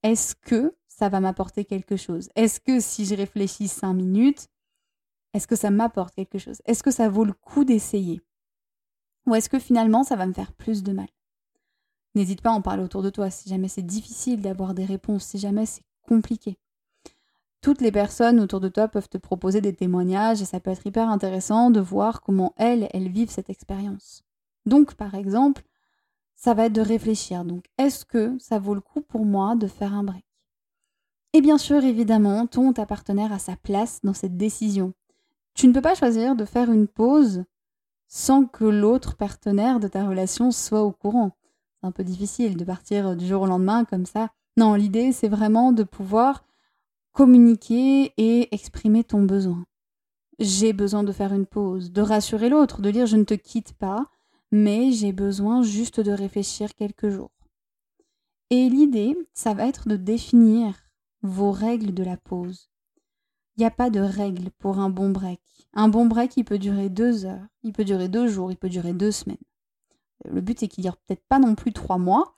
est-ce 0.03 0.35
que 0.35 0.77
ça 0.89 1.09
va 1.09 1.21
m'apporter 1.21 1.65
quelque 1.65 1.97
chose? 1.97 2.29
Est-ce 2.37 2.61
que 2.61 2.81
si 2.81 3.05
je 3.05 3.15
réfléchis 3.15 3.69
cinq 3.69 3.95
minutes, 3.95 4.49
est-ce 5.35 5.47
que 5.47 5.57
ça 5.57 5.71
m'apporte 5.71 6.15
quelque 6.15 6.39
chose? 6.39 6.61
Est-ce 6.67 6.83
que 6.83 6.91
ça 6.91 7.09
vaut 7.09 7.25
le 7.25 7.33
coup 7.33 7.65
d'essayer? 7.65 8.21
Ou 9.27 9.35
est-ce 9.35 9.49
que 9.49 9.59
finalement, 9.59 10.03
ça 10.03 10.17
va 10.17 10.27
me 10.27 10.33
faire 10.33 10.53
plus 10.53 10.83
de 10.83 10.93
mal? 10.93 11.09
N'hésite 12.15 12.43
pas 12.43 12.51
à 12.51 12.55
en 12.55 12.63
parler 12.63 12.83
autour 12.83 13.03
de 13.03 13.11
toi. 13.11 13.31
Si 13.31 13.49
jamais 13.49 13.69
c'est 13.69 13.83
difficile 13.83 14.43
d'avoir 14.43 14.75
des 14.75 14.85
réponses, 14.85 15.25
si 15.25 15.39
jamais 15.39 15.65
c'est 15.65 15.85
compliqué. 16.03 16.59
Toutes 17.63 17.81
les 17.81 17.93
personnes 17.93 18.41
autour 18.41 18.61
de 18.61 18.69
toi 18.69 18.89
peuvent 18.89 19.09
te 19.09 19.19
proposer 19.19 19.61
des 19.61 19.73
témoignages 19.73 20.43
et 20.43 20.45
ça 20.45 20.61
peut 20.61 20.71
être 20.71 20.87
hyper 20.87 21.09
intéressant 21.09 21.71
de 21.71 21.81
voir 21.81 22.21
comment 22.21 22.53
elles, 22.57 22.89
elles 22.93 23.09
vivent 23.09 23.31
cette 23.31 23.51
expérience. 23.51 24.25
Donc, 24.67 24.95
par 24.95 25.15
exemple, 25.15 25.63
ça 26.43 26.55
va 26.55 26.67
être 26.67 26.73
de 26.73 26.81
réfléchir. 26.81 27.45
Donc, 27.45 27.67
est-ce 27.79 28.05
que 28.05 28.37
ça 28.41 28.59
vaut 28.59 28.75
le 28.75 28.81
coup 28.81 29.01
pour 29.01 29.25
moi 29.25 29.55
de 29.55 29.69
faire 29.69 29.95
un 29.95 30.03
break? 30.03 30.25
Et 31.35 31.41
bien 31.41 31.57
sûr, 31.57 31.85
évidemment, 31.85 32.47
ton 32.47 32.73
ta 32.73 32.85
partenaire 32.85 33.33
a 33.33 33.39
sa 33.39 33.55
place 33.55 34.01
dans 34.03 34.13
cette 34.13 34.37
décision. 34.37 34.93
Tu 35.55 35.69
ne 35.69 35.73
peux 35.73 35.81
pas 35.81 35.95
choisir 35.95 36.35
de 36.35 36.45
faire 36.45 36.73
une 36.73 36.89
pause 36.89 37.45
sans 38.09 38.45
que 38.45 38.65
l'autre 38.65 39.17
partenaire 39.17 39.79
de 39.79 39.87
ta 39.87 40.05
relation 40.05 40.51
soit 40.51 40.83
au 40.83 40.91
courant. 40.91 41.31
C'est 41.81 41.87
un 41.87 41.93
peu 41.93 42.03
difficile 42.03 42.57
de 42.57 42.65
partir 42.65 43.15
du 43.15 43.27
jour 43.27 43.43
au 43.43 43.47
lendemain 43.47 43.85
comme 43.85 44.05
ça. 44.05 44.31
Non, 44.57 44.75
l'idée, 44.75 45.13
c'est 45.13 45.29
vraiment 45.29 45.73
de 45.73 45.85
pouvoir 45.85 46.45
communiquer 47.13 48.15
et 48.17 48.53
exprimer 48.53 49.05
ton 49.05 49.23
besoin. 49.23 49.65
J'ai 50.41 50.73
besoin 50.73 51.05
de 51.05 51.13
faire 51.13 51.33
une 51.33 51.47
pause, 51.47 51.93
de 51.93 52.03
rassurer 52.03 52.49
l'autre, 52.49 52.83
de 52.83 52.91
dire 52.91 53.07
je 53.07 53.17
ne 53.17 53.25
te 53.25 53.35
quitte 53.35 53.75
pas, 53.75 54.11
mais 54.53 54.93
j'ai 54.93 55.13
besoin 55.13 55.63
juste 55.63 55.99
de 55.99 56.13
réfléchir 56.13 56.75
quelques 56.75 57.09
jours. 57.09 57.33
Et 58.51 58.69
l'idée, 58.69 59.17
ça 59.33 59.55
va 59.55 59.67
être 59.67 59.89
de 59.89 59.97
définir 59.97 60.75
vos 61.23 61.51
règles 61.51 61.95
de 61.95 62.05
la 62.05 62.19
pause. 62.19 62.69
Il 63.57 63.61
n'y 63.61 63.67
a 63.67 63.71
pas 63.71 63.91
de 63.91 64.01
règles 64.01 64.51
pour 64.59 64.79
un 64.79 64.91
bon 64.91 65.11
break. 65.11 65.41
Un 65.73 65.89
bon 65.89 66.07
break, 66.07 66.37
il 66.37 66.45
peut 66.45 66.59
durer 66.59 66.91
deux 66.91 67.25
heures, 67.25 67.47
il 67.63 67.73
peut 67.73 67.85
durer 67.85 68.09
deux 68.09 68.29
jours, 68.29 68.51
il 68.53 68.57
peut 68.57 68.69
durer 68.69 68.93
deux 68.93 69.11
semaines. 69.11 69.37
Le 70.27 70.41
but, 70.41 70.61
c'est 70.61 70.69
qu'il 70.69 70.85
dure 70.85 70.97
peut-être 70.99 71.25
pas 71.29 71.39
non 71.39 71.55
plus 71.55 71.73
trois 71.73 71.99
mois, 71.99 72.37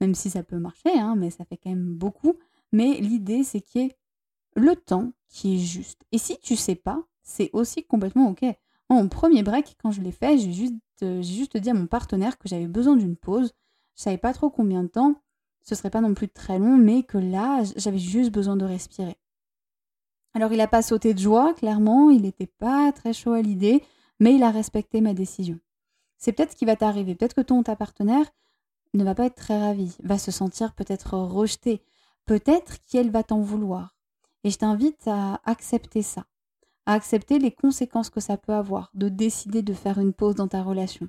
même 0.00 0.14
si 0.14 0.30
ça 0.30 0.42
peut 0.42 0.58
marcher, 0.58 0.98
hein, 0.98 1.14
mais 1.16 1.30
ça 1.30 1.44
fait 1.44 1.56
quand 1.56 1.70
même 1.70 1.94
beaucoup. 1.94 2.34
Mais 2.72 2.94
l'idée, 3.00 3.44
c'est 3.44 3.60
qu'il 3.60 3.82
y 3.82 3.84
ait 3.86 3.96
le 4.56 4.74
temps 4.74 5.12
qui 5.28 5.54
est 5.54 5.58
juste. 5.58 6.02
Et 6.10 6.18
si 6.18 6.38
tu 6.38 6.56
sais 6.56 6.74
pas, 6.74 7.02
c'est 7.22 7.50
aussi 7.52 7.84
complètement 7.84 8.30
ok. 8.30 8.44
Mon 8.92 9.08
premier 9.08 9.42
break, 9.42 9.76
quand 9.82 9.90
je 9.90 10.02
l'ai 10.02 10.12
fait, 10.12 10.36
j'ai 10.36 10.52
juste, 10.52 10.74
euh, 11.02 11.22
dit 11.22 11.70
à 11.70 11.74
mon 11.74 11.86
partenaire 11.86 12.36
que 12.36 12.46
j'avais 12.46 12.66
besoin 12.66 12.94
d'une 12.94 13.16
pause. 13.16 13.52
Je 13.96 14.02
savais 14.02 14.18
pas 14.18 14.34
trop 14.34 14.50
combien 14.50 14.82
de 14.82 14.88
temps. 14.88 15.14
Ce 15.62 15.74
serait 15.74 15.88
pas 15.88 16.02
non 16.02 16.12
plus 16.12 16.28
très 16.28 16.58
long, 16.58 16.76
mais 16.76 17.02
que 17.02 17.16
là, 17.16 17.62
j'avais 17.76 17.98
juste 17.98 18.30
besoin 18.30 18.54
de 18.54 18.66
respirer. 18.66 19.16
Alors 20.34 20.52
il 20.52 20.58
n'a 20.58 20.66
pas 20.66 20.82
sauté 20.82 21.14
de 21.14 21.18
joie, 21.18 21.54
clairement, 21.54 22.10
il 22.10 22.22
n'était 22.22 22.46
pas 22.46 22.92
très 22.92 23.14
chaud 23.14 23.32
à 23.32 23.40
l'idée, 23.40 23.82
mais 24.20 24.34
il 24.34 24.42
a 24.42 24.50
respecté 24.50 25.00
ma 25.00 25.14
décision. 25.14 25.58
C'est 26.18 26.32
peut-être 26.32 26.52
ce 26.52 26.56
qui 26.56 26.66
va 26.66 26.76
t'arriver. 26.76 27.14
Peut-être 27.14 27.34
que 27.34 27.40
ton 27.40 27.62
ta 27.62 27.76
partenaire 27.76 28.26
ne 28.92 29.04
va 29.04 29.14
pas 29.14 29.24
être 29.24 29.36
très 29.36 29.58
ravi, 29.58 29.96
va 30.02 30.18
se 30.18 30.30
sentir 30.30 30.74
peut-être 30.74 31.16
rejeté, 31.16 31.82
peut-être 32.26 32.76
qu'elle 32.86 33.10
va 33.10 33.22
t'en 33.22 33.40
vouloir. 33.40 33.96
Et 34.44 34.50
je 34.50 34.58
t'invite 34.58 35.06
à 35.06 35.40
accepter 35.44 36.02
ça, 36.02 36.26
à 36.86 36.94
accepter 36.94 37.38
les 37.38 37.52
conséquences 37.52 38.10
que 38.10 38.20
ça 38.20 38.36
peut 38.36 38.52
avoir, 38.52 38.90
de 38.94 39.08
décider 39.08 39.62
de 39.62 39.74
faire 39.74 39.98
une 39.98 40.12
pause 40.12 40.34
dans 40.34 40.48
ta 40.48 40.62
relation. 40.62 41.08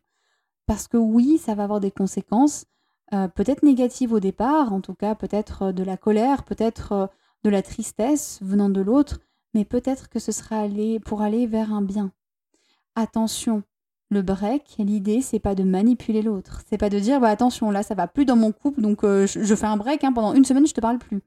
Parce 0.66 0.88
que 0.88 0.98
oui, 0.98 1.38
ça 1.38 1.56
va 1.56 1.64
avoir 1.64 1.80
des 1.80 1.92
conséquences, 1.92 2.66
euh, 3.14 3.28
peut-être 3.28 3.64
négatives 3.64 4.14
au 4.14 4.20
départ, 4.20 4.74
en 4.74 4.82
tout 4.82 4.94
cas 4.94 5.14
peut-être 5.14 5.64
euh, 5.64 5.72
de 5.72 5.84
la 5.84 5.98
colère, 5.98 6.44
peut-être 6.44 6.92
euh, 6.94 7.08
de 7.44 7.50
la 7.50 7.62
tristesse 7.62 8.40
venant 8.42 8.70
de 8.70 8.82
l'autre, 8.82 9.20
mais 9.54 9.66
peut-être 9.66 10.10
que 10.10 10.20
ce 10.20 10.32
sera 10.32 10.60
aller 10.60 11.00
pour 11.00 11.22
aller 11.22 11.46
vers 11.46 11.74
un 11.74 11.82
bien. 11.82 12.12
Attention, 12.96 13.64
le 14.10 14.22
break, 14.22 14.76
l'idée, 14.80 15.22
c'est 15.22 15.40
pas 15.40 15.54
de 15.54 15.64
manipuler 15.64 16.22
l'autre. 16.22 16.62
C'est 16.68 16.78
pas 16.78 16.90
de 16.90 17.00
dire, 17.00 17.20
bah 17.20 17.30
attention, 17.30 17.72
là, 17.72 17.84
ça 17.84 17.96
va 17.96 18.08
plus 18.08 18.26
dans 18.26 18.36
mon 18.36 18.52
couple, 18.52 18.82
donc 18.82 19.02
je, 19.04 19.56
fais 19.56 19.66
un 19.66 19.78
break, 19.78 20.04
hein, 20.04 20.14
pendant 20.14 20.34
une 20.34 20.46
semaine, 20.46 20.68
je 20.68 20.74
te 20.74 20.82
parle 20.82 21.00
plus. 21.00 21.22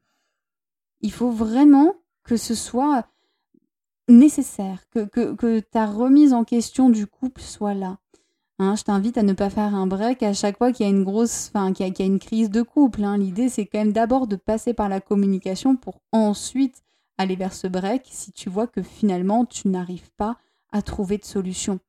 Il 1.00 1.12
faut 1.12 1.30
vraiment 1.30 1.94
que 2.24 2.36
ce 2.36 2.54
soit 2.54 3.06
nécessaire, 4.08 4.88
que, 4.90 5.04
que, 5.04 5.60
ta 5.60 5.86
remise 5.86 6.32
en 6.32 6.44
question 6.44 6.90
du 6.90 7.06
couple 7.06 7.40
soit 7.40 7.74
là. 7.74 7.98
Hein, 8.58 8.74
je 8.74 8.84
t'invite 8.84 9.18
à 9.18 9.22
ne 9.22 9.34
pas 9.34 9.50
faire 9.50 9.74
un 9.74 9.86
break 9.86 10.22
à 10.22 10.32
chaque 10.32 10.56
fois 10.56 10.72
qu'il 10.72 10.86
y 10.86 10.88
a 10.88 10.92
une 10.92 11.04
grosse, 11.04 11.50
enfin, 11.52 11.72
qu'il 11.72 11.86
y, 11.86 12.02
a 12.02 12.06
une 12.06 12.18
crise 12.18 12.50
de 12.50 12.62
couple. 12.62 13.04
Hein. 13.04 13.18
L'idée, 13.18 13.48
c'est 13.48 13.66
quand 13.66 13.78
même 13.78 13.92
d'abord 13.92 14.26
de 14.26 14.36
passer 14.36 14.72
par 14.72 14.88
la 14.88 15.00
communication 15.00 15.76
pour 15.76 16.00
ensuite 16.12 16.82
aller 17.18 17.36
vers 17.36 17.52
ce 17.52 17.66
break 17.66 18.06
si 18.06 18.32
tu 18.32 18.48
vois 18.48 18.66
que 18.66 18.82
finalement 18.82 19.44
tu 19.44 19.68
n'arrives 19.68 20.10
pas 20.16 20.38
à 20.72 20.82
trouver 20.82 21.18
de 21.18 21.24
solution. 21.24 21.80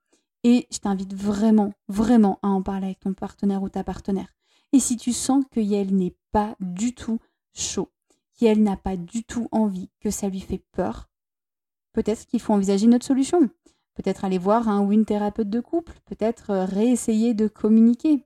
Et 0.44 0.68
je 0.72 0.80
t'invite 0.80 1.14
vraiment, 1.14 1.74
vraiment 1.88 2.40
à 2.42 2.48
en 2.48 2.62
parler 2.62 2.88
avec 2.88 3.00
ton 3.00 3.14
partenaire 3.14 3.64
ou 3.64 3.70
ta 3.70 3.84
partenaire. 3.84 4.34
Et 4.74 4.80
si 4.80 4.98
tu 4.98 5.14
sens 5.14 5.44
que 5.52 5.60
elle 5.60 5.96
n'est 5.96 6.16
pas 6.32 6.56
du 6.60 6.94
tout 6.94 7.20
chaud, 7.54 7.90
qu'elle 8.38 8.62
n'a 8.62 8.78
pas 8.78 8.98
du 8.98 9.24
tout 9.24 9.48
envie, 9.52 9.90
que 10.00 10.12
ça 10.12 10.30
lui 10.30 10.42
fait 10.42 10.64
peur, 10.72 11.10
peut-être 11.98 12.28
qu'il 12.28 12.40
faut 12.40 12.54
envisager 12.54 12.86
une 12.86 12.94
autre 12.94 13.08
solution. 13.08 13.50
Peut-être 13.96 14.24
aller 14.24 14.38
voir 14.38 14.70
un 14.70 14.86
ou 14.86 14.92
une 14.92 15.04
thérapeute 15.04 15.50
de 15.50 15.60
couple, 15.60 16.00
peut-être 16.06 16.52
euh, 16.52 16.66
réessayer 16.66 17.34
de 17.34 17.48
communiquer. 17.48 18.24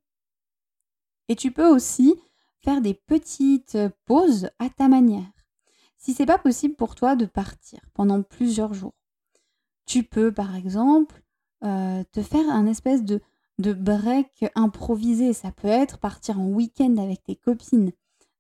Et 1.30 1.38
tu 1.38 1.52
peux 1.52 1.70
aussi 1.70 2.16
faire 2.60 2.82
des 2.82 2.94
petites 2.94 3.78
pauses 4.04 4.50
à 4.60 4.68
ta 4.70 4.90
manière. 4.90 5.32
Si 5.98 6.14
c'est 6.14 6.26
pas 6.26 6.38
possible 6.38 6.76
pour 6.76 6.96
toi 6.96 7.16
de 7.16 7.26
partir 7.26 7.80
pendant 7.94 8.22
plusieurs 8.22 8.74
jours, 8.74 8.96
tu 9.86 10.04
peux 10.04 10.34
par 10.34 10.54
exemple 10.58 11.24
euh, 11.64 12.04
te 12.12 12.22
faire 12.22 12.50
un 12.50 12.66
espèce 12.66 13.06
de, 13.06 13.22
de 13.58 13.72
break 13.72 14.52
improvisé. 14.54 15.32
Ça 15.32 15.54
peut 15.54 15.70
être 15.70 15.98
partir 15.98 16.42
en 16.42 16.48
week-end 16.48 16.98
avec 16.98 17.24
tes 17.24 17.38
copines. 17.38 17.94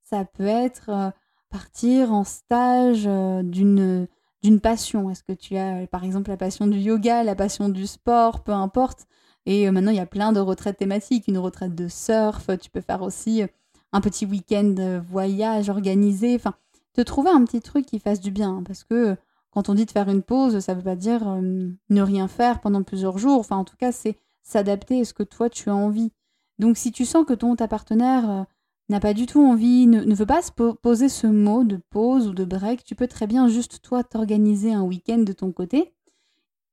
Ça 0.04 0.26
peut 0.26 0.44
être 0.44 0.90
euh, 0.90 1.10
partir 1.50 2.12
en 2.12 2.26
stage 2.26 3.06
d'une 3.06 4.10
d'une 4.44 4.60
passion. 4.60 5.10
Est-ce 5.10 5.24
que 5.24 5.34
tu 5.34 5.58
as, 5.58 5.88
par 5.88 6.04
exemple, 6.04 6.30
la 6.30 6.38
passion 6.38 6.68
du 6.68 6.78
yoga, 6.78 7.24
la 7.24 7.36
passion 7.36 7.70
du 7.70 7.88
sport, 7.88 8.44
peu 8.44 8.52
importe. 8.52 9.08
Et 9.46 9.68
euh, 9.68 9.72
maintenant, 9.72 9.92
il 9.92 9.98
y 9.98 10.02
a 10.02 10.06
plein 10.06 10.32
de 10.32 10.40
retraites 10.40 10.78
thématiques, 10.78 11.28
une 11.28 11.38
retraite 11.38 11.76
de 11.76 11.88
surf, 11.88 12.50
tu 12.60 12.70
peux 12.70 12.82
faire 12.82 13.02
aussi 13.02 13.44
euh, 13.44 13.48
un 13.92 14.02
petit 14.02 14.26
week-end 14.26 15.02
voyage 15.08 15.70
organisé. 15.70 16.36
Enfin, 16.36 16.56
te 16.94 17.02
trouver 17.02 17.30
un 17.30 17.44
petit 17.46 17.62
truc 17.62 17.86
qui 17.86 18.00
fasse 18.00 18.20
du 18.20 18.32
bien. 18.32 18.64
Parce 18.66 18.84
que 18.84 19.16
quand 19.52 19.70
on 19.70 19.74
dit 19.74 19.86
de 19.86 19.92
faire 19.92 20.10
une 20.10 20.24
pause, 20.24 20.60
ça 20.60 20.74
ne 20.74 20.78
veut 20.78 20.84
pas 20.84 20.96
dire 20.96 21.28
euh, 21.28 21.70
ne 21.90 22.02
rien 22.02 22.28
faire 22.28 22.62
pendant 22.62 22.84
plusieurs 22.84 23.18
jours. 23.18 23.40
Enfin, 23.40 23.58
en 23.58 23.66
tout 23.66 23.78
cas, 23.78 23.92
c'est 23.92 24.18
s'adapter 24.44 25.02
à 25.02 25.06
ce 25.06 25.14
que 25.14 25.24
toi, 25.24 25.50
tu 25.50 25.70
as 25.70 25.76
envie. 25.76 26.12
Donc, 26.60 26.78
si 26.78 26.92
tu 26.92 27.06
sens 27.06 27.26
que 27.26 27.34
ton 27.34 27.56
ta 27.56 27.68
partenaire 27.68 28.46
n'a 28.92 29.00
pas 29.00 29.14
du 29.14 29.26
tout 29.26 29.42
envie, 29.42 29.88
ne, 29.88 30.14
veut 30.14 30.26
pas 30.26 30.42
se 30.42 30.52
poser 30.52 31.10
ce 31.10 31.26
mot 31.26 31.64
de 31.64 31.80
pause 31.90 32.28
ou 32.28 32.34
de 32.34 32.46
break, 32.46 32.84
tu 32.84 32.94
peux 32.94 33.08
très 33.08 33.26
bien 33.26 33.48
juste 33.48 33.82
toi 33.82 34.04
t'organiser 34.04 34.74
un 34.74 34.84
week-end 34.84 35.20
de 35.20 35.34
ton 35.34 35.52
côté 35.52 35.94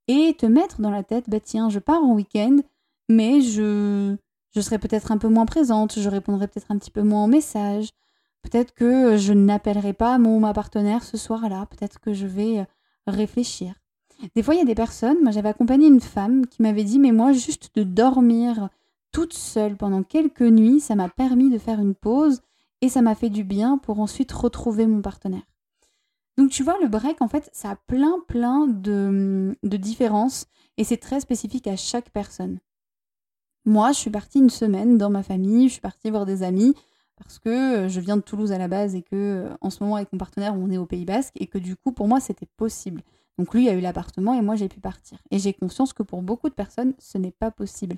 et 0.07 0.35
te 0.37 0.45
mettre 0.45 0.81
dans 0.81 0.89
la 0.91 1.03
tête, 1.03 1.29
bah 1.29 1.39
tiens, 1.39 1.69
je 1.69 1.79
pars 1.79 2.03
en 2.03 2.13
week-end, 2.13 2.57
mais 3.09 3.41
je, 3.41 4.15
je 4.51 4.61
serai 4.61 4.79
peut-être 4.79 5.11
un 5.11 5.17
peu 5.17 5.29
moins 5.29 5.45
présente, 5.45 5.99
je 5.99 6.09
répondrai 6.09 6.47
peut-être 6.47 6.71
un 6.71 6.77
petit 6.77 6.91
peu 6.91 7.03
moins 7.03 7.23
en 7.23 7.27
message, 7.27 7.89
peut-être 8.41 8.73
que 8.73 9.17
je 9.17 9.33
n'appellerai 9.33 9.93
pas 9.93 10.17
mon 10.17 10.39
ma 10.39 10.53
partenaire 10.53 11.03
ce 11.03 11.17
soir-là, 11.17 11.67
peut-être 11.67 11.99
que 11.99 12.13
je 12.13 12.27
vais 12.27 12.59
euh, 12.59 12.65
réfléchir. 13.07 13.75
Des 14.35 14.43
fois, 14.43 14.55
il 14.55 14.57
y 14.57 14.61
a 14.61 14.65
des 14.65 14.75
personnes, 14.75 15.21
moi 15.23 15.31
j'avais 15.31 15.49
accompagné 15.49 15.87
une 15.87 16.01
femme 16.01 16.47
qui 16.47 16.61
m'avait 16.61 16.83
dit, 16.83 16.99
mais 16.99 17.13
moi 17.13 17.31
juste 17.31 17.71
de 17.75 17.83
dormir 17.83 18.69
toute 19.11 19.33
seule 19.33 19.75
pendant 19.77 20.03
quelques 20.03 20.41
nuits, 20.41 20.79
ça 20.79 20.95
m'a 20.95 21.09
permis 21.09 21.49
de 21.49 21.57
faire 21.57 21.79
une 21.79 21.95
pause 21.95 22.41
et 22.81 22.89
ça 22.89 23.01
m'a 23.01 23.15
fait 23.15 23.29
du 23.29 23.43
bien 23.43 23.77
pour 23.77 23.99
ensuite 23.99 24.31
retrouver 24.31 24.87
mon 24.87 25.01
partenaire. 25.01 25.43
Donc 26.37 26.51
tu 26.51 26.63
vois, 26.63 26.77
le 26.81 26.87
break, 26.87 27.21
en 27.21 27.27
fait, 27.27 27.49
ça 27.51 27.71
a 27.71 27.75
plein, 27.75 28.19
plein 28.27 28.65
de, 28.67 29.57
de 29.61 29.77
différences 29.77 30.45
et 30.77 30.83
c'est 30.83 30.97
très 30.97 31.19
spécifique 31.19 31.67
à 31.67 31.75
chaque 31.75 32.11
personne. 32.11 32.59
Moi, 33.65 33.91
je 33.91 33.99
suis 33.99 34.09
partie 34.09 34.39
une 34.39 34.49
semaine 34.49 34.97
dans 34.97 35.09
ma 35.09 35.21
famille, 35.21 35.67
je 35.67 35.73
suis 35.73 35.81
partie 35.81 36.09
voir 36.09 36.25
des 36.25 36.43
amis 36.43 36.73
parce 37.17 37.37
que 37.39 37.87
je 37.89 37.99
viens 37.99 38.15
de 38.15 38.21
Toulouse 38.21 38.53
à 38.53 38.57
la 38.57 38.69
base 38.69 38.95
et 38.95 39.01
que 39.01 39.49
en 39.59 39.69
ce 39.69 39.83
moment 39.83 39.97
avec 39.97 40.13
mon 40.13 40.17
partenaire, 40.17 40.55
on 40.55 40.71
est 40.71 40.77
au 40.77 40.85
Pays 40.85 41.05
Basque 41.05 41.33
et 41.35 41.47
que 41.47 41.57
du 41.57 41.75
coup, 41.75 41.91
pour 41.91 42.07
moi, 42.07 42.21
c'était 42.21 42.47
possible. 42.57 43.01
Donc 43.37 43.53
lui 43.53 43.69
a 43.69 43.73
eu 43.73 43.81
l'appartement 43.81 44.33
et 44.33 44.41
moi, 44.41 44.55
j'ai 44.55 44.69
pu 44.69 44.79
partir. 44.79 45.19
Et 45.31 45.39
j'ai 45.39 45.53
conscience 45.53 45.93
que 45.93 46.03
pour 46.03 46.21
beaucoup 46.21 46.49
de 46.49 46.53
personnes, 46.53 46.93
ce 46.99 47.17
n'est 47.17 47.31
pas 47.31 47.51
possible. 47.51 47.97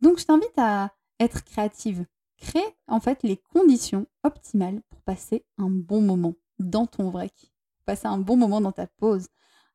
Donc 0.00 0.18
je 0.18 0.24
t'invite 0.24 0.58
à 0.58 0.92
être 1.20 1.44
créative. 1.44 2.06
Crée 2.36 2.76
en 2.88 3.00
fait 3.00 3.22
les 3.22 3.36
conditions 3.36 4.06
optimales 4.22 4.82
pour 4.90 5.00
passer 5.02 5.44
un 5.58 5.70
bon 5.70 6.00
moment 6.00 6.34
dans 6.58 6.86
ton 6.86 7.10
break. 7.10 7.52
Passer 7.86 8.06
un 8.06 8.18
bon 8.18 8.36
moment 8.36 8.60
dans 8.60 8.72
ta 8.72 8.86
pause. 8.86 9.26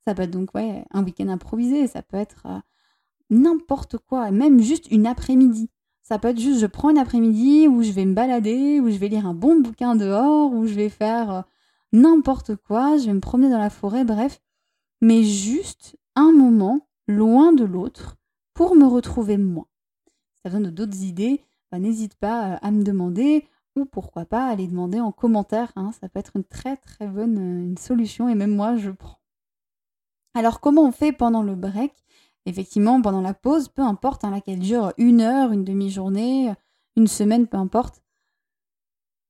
Ça 0.06 0.16
peut 0.16 0.24
être 0.24 0.32
donc 0.32 0.50
un 0.56 1.04
week-end 1.04 1.30
improvisé, 1.30 1.88
ça 1.88 2.02
peut 2.02 2.18
être 2.18 2.46
euh, 2.46 2.60
n'importe 3.30 3.98
quoi, 3.98 4.32
même 4.32 4.60
juste 4.60 4.90
une 4.92 5.06
après-midi. 5.06 5.70
Ça 6.02 6.18
peut 6.18 6.30
être 6.30 6.40
juste 6.40 6.60
je 6.60 6.66
prends 6.66 6.90
une 6.90 6.98
après-midi 6.98 7.68
où 7.68 7.84
je 7.84 7.92
vais 7.92 8.06
me 8.06 8.16
balader, 8.16 8.80
où 8.80 8.90
je 8.90 8.98
vais 8.98 9.10
lire 9.10 9.28
un 9.28 9.34
bon 9.34 9.60
bouquin 9.60 9.96
dehors, 9.96 10.52
où 10.52 10.66
je 10.66 10.74
vais 10.74 10.90
faire 10.90 11.32
euh, 11.32 11.42
n'importe 11.94 12.56
quoi, 12.56 12.98
je 12.98 13.06
vais 13.06 13.14
me 13.14 13.20
promener 13.20 13.50
dans 13.50 13.60
la 13.60 13.70
forêt, 13.70 14.04
bref. 14.04 14.42
Mais 15.02 15.24
juste 15.24 15.98
un 16.16 16.32
moment 16.32 16.88
loin 17.08 17.54
de 17.54 17.64
l'autre 17.64 18.18
pour 18.54 18.76
me 18.76 18.86
retrouver 18.86 19.38
moi 19.38 19.69
donne 20.50 20.70
d'autres 20.72 21.04
idées, 21.04 21.42
bah, 21.72 21.80
n'hésite 21.80 22.16
pas 22.16 22.54
euh, 22.54 22.58
à 22.62 22.72
me 22.72 22.84
demander 22.84 23.48
ou 23.76 23.86
pourquoi 23.86 24.26
pas 24.26 24.48
aller 24.48 24.68
demander 24.68 25.00
en 25.00 25.12
commentaire. 25.12 25.72
Hein. 25.76 25.92
ça 26.00 26.10
peut 26.10 26.20
être 26.20 26.36
une 26.36 26.44
très 26.44 26.78
très 26.78 27.08
bonne 27.08 27.38
euh, 27.38 27.64
une 27.64 27.78
solution 27.78 28.30
et 28.30 28.36
même 28.36 28.56
moi 28.56 28.76
je 28.76 28.92
prends. 28.92 29.20
Alors 30.34 30.60
comment 30.60 30.84
on 30.84 30.92
fait 30.92 31.12
pendant 31.12 31.44
le 31.44 31.56
break? 31.56 31.94
Effectivement, 32.46 33.02
pendant 33.02 33.22
la 33.22 33.34
pause, 33.34 33.68
peu 33.68 33.82
importe 33.82 34.24
hein, 34.24 34.32
laquelle 34.32 34.60
dure 34.60 34.94
une 34.98 35.22
heure, 35.22 35.52
une 35.52 35.64
demi-journée, 35.64 36.54
une 36.96 37.08
semaine, 37.08 37.48
peu 37.48 37.58
importe. 37.58 38.02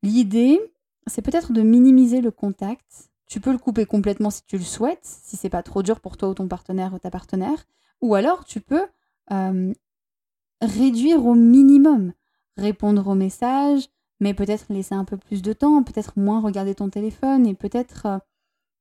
L'idée, 0.03 0.59
c'est 1.07 1.21
peut-être 1.21 1.51
de 1.51 1.61
minimiser 1.61 2.21
le 2.21 2.31
contact. 2.31 3.09
Tu 3.25 3.39
peux 3.39 3.51
le 3.51 3.57
couper 3.57 3.85
complètement 3.85 4.29
si 4.29 4.43
tu 4.45 4.57
le 4.57 4.63
souhaites, 4.63 5.03
si 5.03 5.37
c'est 5.37 5.49
pas 5.49 5.63
trop 5.63 5.83
dur 5.83 5.99
pour 5.99 6.17
toi 6.17 6.29
ou 6.29 6.33
ton 6.33 6.47
partenaire 6.47 6.93
ou 6.93 6.99
ta 6.99 7.11
partenaire. 7.11 7.65
Ou 8.01 8.15
alors 8.15 8.45
tu 8.45 8.61
peux 8.61 8.87
euh, 9.31 9.73
réduire 10.61 11.25
au 11.25 11.35
minimum, 11.35 12.13
répondre 12.57 13.07
aux 13.07 13.15
messages, 13.15 13.89
mais 14.19 14.33
peut-être 14.33 14.65
laisser 14.69 14.95
un 14.95 15.05
peu 15.05 15.17
plus 15.17 15.41
de 15.41 15.53
temps, 15.53 15.83
peut-être 15.83 16.13
moins 16.17 16.41
regarder 16.41 16.75
ton 16.75 16.89
téléphone 16.89 17.47
et 17.47 17.53
peut-être, 17.53 18.05
euh, 18.05 18.17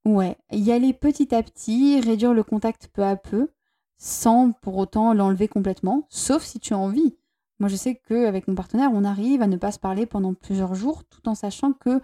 ouais, 0.05 0.37
y 0.51 0.73
aller 0.73 0.93
petit 0.93 1.35
à 1.35 1.43
petit, 1.43 2.01
réduire 2.01 2.35
le 2.35 2.43
contact 2.43 2.89
peu 2.93 3.05
à 3.05 3.17
peu, 3.17 3.51
sans 3.97 4.53
pour 4.53 4.77
autant 4.77 5.15
l'enlever 5.15 5.49
complètement, 5.49 6.07
sauf 6.09 6.45
si 6.45 6.59
tu 6.61 6.75
as 6.75 6.79
envie. 6.79 7.17
Moi, 7.61 7.69
je 7.69 7.77
sais 7.77 8.01
qu'avec 8.09 8.47
mon 8.47 8.55
partenaire, 8.55 8.91
on 8.93 9.05
arrive 9.05 9.43
à 9.43 9.49
ne 9.49 9.57
pas 9.57 9.73
se 9.73 9.81
parler 9.81 10.07
pendant 10.07 10.35
plusieurs 10.35 10.75
jours, 10.75 11.05
tout 11.05 11.29
en 11.29 11.35
sachant 11.35 11.73
que 11.73 12.01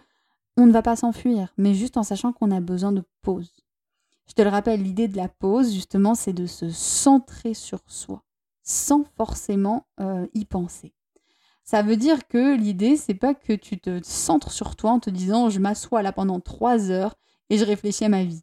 on 0.57 0.67
ne 0.67 0.73
va 0.73 0.83
pas 0.83 0.97
s'enfuir, 0.97 1.53
mais 1.57 1.75
juste 1.75 1.97
en 1.97 2.03
sachant 2.05 2.33
qu'on 2.33 2.51
a 2.51 2.61
besoin 2.61 2.93
de 2.93 3.03
pause. 3.23 3.53
Je 4.29 4.35
te 4.35 4.43
le 4.43 4.49
rappelle, 4.49 4.83
l'idée 4.83 5.09
de 5.09 5.17
la 5.17 5.29
pause, 5.29 5.73
justement, 5.73 6.15
c'est 6.15 6.33
de 6.33 6.47
se 6.47 6.71
centrer 6.71 7.55
sur 7.55 7.81
soi 7.87 8.25
sans 8.65 9.05
forcément 9.17 9.87
euh, 10.01 10.27
y 10.35 10.45
penser. 10.45 10.93
Ça 11.63 11.83
veut 11.83 11.97
dire 11.97 12.27
que 12.27 12.57
l'idée, 12.57 12.97
c'est 12.97 13.15
pas 13.15 13.35
que 13.35 13.53
tu 13.53 13.79
te 13.79 14.01
centres 14.03 14.51
sur 14.51 14.77
toi 14.77 14.91
en 14.91 15.01
te 15.01 15.11
disant 15.11 15.49
je 15.49 15.61
m'assois 15.61 16.03
là 16.03 16.13
pendant 16.13 16.41
trois 16.41 16.91
heures 16.91 17.15
et 17.49 17.57
je 17.57 17.65
réfléchis 17.65 18.05
à 18.05 18.09
ma 18.09 18.25
vie. 18.25 18.43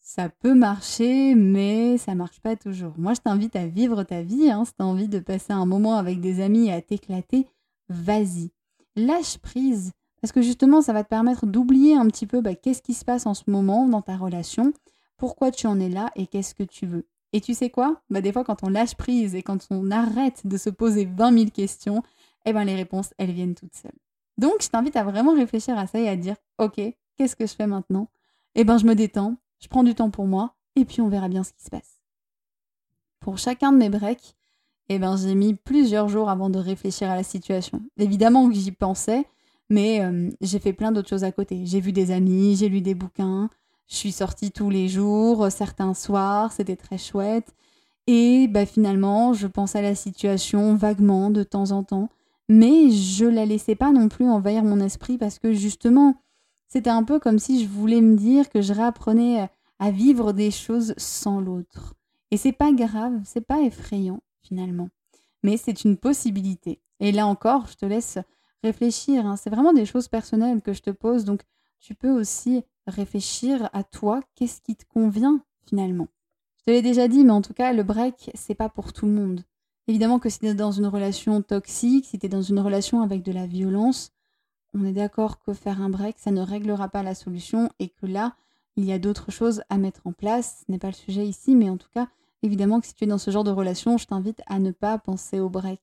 Ça 0.00 0.28
peut 0.28 0.54
marcher, 0.54 1.34
mais 1.34 1.96
ça 1.96 2.14
marche 2.14 2.40
pas 2.40 2.54
toujours. 2.54 2.92
Moi, 2.98 3.14
je 3.14 3.20
t'invite 3.20 3.56
à 3.56 3.66
vivre 3.66 4.02
ta 4.02 4.22
vie. 4.22 4.50
Hein. 4.50 4.64
Si 4.64 4.74
envie 4.80 5.08
de 5.08 5.20
passer 5.20 5.52
un 5.52 5.64
moment 5.64 5.96
avec 5.96 6.20
des 6.20 6.40
amis 6.40 6.66
et 6.66 6.72
à 6.72 6.82
t'éclater, 6.82 7.46
vas-y. 7.88 8.50
Lâche 8.94 9.38
prise. 9.38 9.92
Parce 10.20 10.32
que 10.32 10.42
justement, 10.42 10.82
ça 10.82 10.92
va 10.92 11.02
te 11.02 11.08
permettre 11.08 11.46
d'oublier 11.46 11.96
un 11.96 12.06
petit 12.08 12.26
peu 12.26 12.40
bah, 12.40 12.54
qu'est-ce 12.54 12.82
qui 12.82 12.94
se 12.94 13.04
passe 13.04 13.26
en 13.26 13.34
ce 13.34 13.44
moment 13.46 13.88
dans 13.88 14.02
ta 14.02 14.16
relation, 14.16 14.72
pourquoi 15.16 15.50
tu 15.50 15.66
en 15.66 15.80
es 15.80 15.88
là 15.88 16.10
et 16.14 16.26
qu'est-ce 16.26 16.54
que 16.54 16.62
tu 16.62 16.86
veux. 16.86 17.06
Et 17.32 17.40
tu 17.40 17.54
sais 17.54 17.70
quoi? 17.70 18.02
Bah, 18.10 18.20
Des 18.20 18.32
fois, 18.32 18.44
quand 18.44 18.62
on 18.62 18.68
lâche 18.68 18.94
prise 18.94 19.34
et 19.34 19.42
quand 19.42 19.66
on 19.70 19.90
arrête 19.90 20.46
de 20.46 20.56
se 20.56 20.70
poser 20.70 21.06
20 21.06 21.38
000 21.38 21.50
questions, 21.50 22.02
eh 22.44 22.52
ben, 22.52 22.64
les 22.64 22.74
réponses, 22.74 23.14
elles 23.18 23.32
viennent 23.32 23.54
toutes 23.54 23.74
seules. 23.74 23.90
Donc, 24.38 24.62
je 24.62 24.68
t'invite 24.68 24.96
à 24.96 25.04
vraiment 25.04 25.34
réfléchir 25.34 25.78
à 25.78 25.86
ça 25.86 25.98
et 25.98 26.08
à 26.08 26.16
dire, 26.16 26.36
OK, 26.58 26.80
qu'est-ce 27.16 27.36
que 27.36 27.46
je 27.46 27.54
fais 27.54 27.66
maintenant? 27.66 28.08
Eh 28.54 28.64
ben, 28.64 28.78
je 28.78 28.84
me 28.84 28.94
détends, 28.94 29.36
je 29.60 29.68
prends 29.68 29.84
du 29.84 29.94
temps 29.94 30.10
pour 30.10 30.26
moi, 30.26 30.54
et 30.76 30.84
puis 30.84 31.00
on 31.00 31.08
verra 31.08 31.28
bien 31.28 31.42
ce 31.42 31.52
qui 31.52 31.62
se 31.62 31.70
passe. 31.70 32.00
Pour 33.20 33.38
chacun 33.38 33.72
de 33.72 33.78
mes 33.78 33.88
breaks, 33.88 34.34
eh 34.88 34.98
ben, 34.98 35.16
j'ai 35.16 35.34
mis 35.34 35.54
plusieurs 35.54 36.08
jours 36.08 36.28
avant 36.28 36.50
de 36.50 36.58
réfléchir 36.58 37.10
à 37.10 37.16
la 37.16 37.22
situation. 37.22 37.80
Évidemment 37.96 38.48
que 38.48 38.54
j'y 38.54 38.72
pensais, 38.72 39.24
mais 39.70 40.02
euh, 40.02 40.28
j'ai 40.40 40.58
fait 40.58 40.72
plein 40.72 40.92
d'autres 40.92 41.08
choses 41.08 41.24
à 41.24 41.32
côté. 41.32 41.64
J'ai 41.64 41.80
vu 41.80 41.92
des 41.92 42.10
amis, 42.10 42.56
j'ai 42.56 42.68
lu 42.68 42.80
des 42.80 42.94
bouquins, 42.94 43.48
je 43.88 43.96
suis 43.96 44.12
sortie 44.12 44.50
tous 44.52 44.70
les 44.70 44.88
jours, 44.88 45.50
certains 45.50 45.94
soirs, 45.94 46.52
c'était 46.52 46.76
très 46.76 46.98
chouette. 46.98 47.54
Et 48.06 48.48
bah, 48.48 48.66
finalement, 48.66 49.32
je 49.32 49.46
pense 49.46 49.76
à 49.76 49.82
la 49.82 49.94
situation 49.94 50.74
vaguement 50.74 51.30
de 51.30 51.42
temps 51.42 51.70
en 51.70 51.84
temps, 51.84 52.08
mais 52.48 52.90
je 52.90 53.24
la 53.24 53.46
laissais 53.46 53.76
pas 53.76 53.92
non 53.92 54.08
plus 54.08 54.28
envahir 54.28 54.64
mon 54.64 54.80
esprit 54.80 55.18
parce 55.18 55.38
que 55.38 55.52
justement, 55.52 56.16
c'était 56.68 56.90
un 56.90 57.04
peu 57.04 57.20
comme 57.20 57.38
si 57.38 57.62
je 57.62 57.68
voulais 57.68 58.00
me 58.00 58.16
dire 58.16 58.48
que 58.48 58.62
je 58.62 58.72
réapprenais 58.72 59.48
à 59.78 59.90
vivre 59.90 60.32
des 60.32 60.50
choses 60.50 60.94
sans 60.96 61.40
l'autre. 61.40 61.94
Et 62.30 62.36
c'est 62.36 62.52
pas 62.52 62.72
grave, 62.72 63.20
c'est 63.24 63.46
pas 63.46 63.60
effrayant 63.60 64.20
finalement, 64.42 64.88
mais 65.42 65.56
c'est 65.56 65.84
une 65.84 65.96
possibilité. 65.96 66.80
Et 66.98 67.12
là 67.12 67.26
encore, 67.26 67.66
je 67.66 67.76
te 67.76 67.84
laisse 67.84 68.18
réfléchir. 68.64 69.26
Hein. 69.26 69.36
C'est 69.36 69.50
vraiment 69.50 69.72
des 69.72 69.86
choses 69.86 70.08
personnelles 70.08 70.62
que 70.62 70.72
je 70.72 70.82
te 70.82 70.90
pose, 70.90 71.24
donc 71.24 71.42
tu 71.80 71.94
peux 71.94 72.10
aussi 72.10 72.62
réfléchir 72.86 73.68
à 73.72 73.84
toi, 73.84 74.20
qu'est-ce 74.34 74.60
qui 74.60 74.76
te 74.76 74.84
convient 74.84 75.40
finalement? 75.66 76.08
Je 76.58 76.64
te 76.64 76.70
l'ai 76.70 76.82
déjà 76.82 77.08
dit, 77.08 77.24
mais 77.24 77.32
en 77.32 77.42
tout 77.42 77.54
cas, 77.54 77.72
le 77.72 77.82
break, 77.82 78.30
c'est 78.34 78.54
pas 78.54 78.68
pour 78.68 78.92
tout 78.92 79.06
le 79.06 79.12
monde. 79.12 79.42
Évidemment 79.88 80.18
que 80.18 80.28
si 80.28 80.38
tu 80.38 80.46
es 80.46 80.54
dans 80.54 80.70
une 80.70 80.86
relation 80.86 81.42
toxique, 81.42 82.06
si 82.06 82.18
tu 82.18 82.26
es 82.26 82.28
dans 82.28 82.42
une 82.42 82.60
relation 82.60 83.02
avec 83.02 83.22
de 83.22 83.32
la 83.32 83.46
violence, 83.46 84.12
on 84.74 84.84
est 84.84 84.92
d'accord 84.92 85.40
que 85.40 85.52
faire 85.52 85.82
un 85.82 85.90
break, 85.90 86.16
ça 86.18 86.30
ne 86.30 86.40
réglera 86.40 86.88
pas 86.88 87.02
la 87.02 87.14
solution 87.14 87.68
et 87.78 87.88
que 87.88 88.06
là, 88.06 88.36
il 88.76 88.84
y 88.84 88.92
a 88.92 88.98
d'autres 88.98 89.30
choses 89.30 89.62
à 89.68 89.76
mettre 89.76 90.06
en 90.06 90.12
place. 90.12 90.62
Ce 90.64 90.72
n'est 90.72 90.78
pas 90.78 90.88
le 90.88 90.94
sujet 90.94 91.26
ici, 91.26 91.54
mais 91.56 91.68
en 91.68 91.76
tout 91.76 91.90
cas, 91.92 92.08
évidemment 92.42 92.80
que 92.80 92.86
si 92.86 92.94
tu 92.94 93.04
es 93.04 93.08
dans 93.08 93.18
ce 93.18 93.30
genre 93.30 93.44
de 93.44 93.50
relation, 93.50 93.98
je 93.98 94.06
t'invite 94.06 94.40
à 94.46 94.60
ne 94.60 94.70
pas 94.70 94.98
penser 94.98 95.40
au 95.40 95.50
break. 95.50 95.80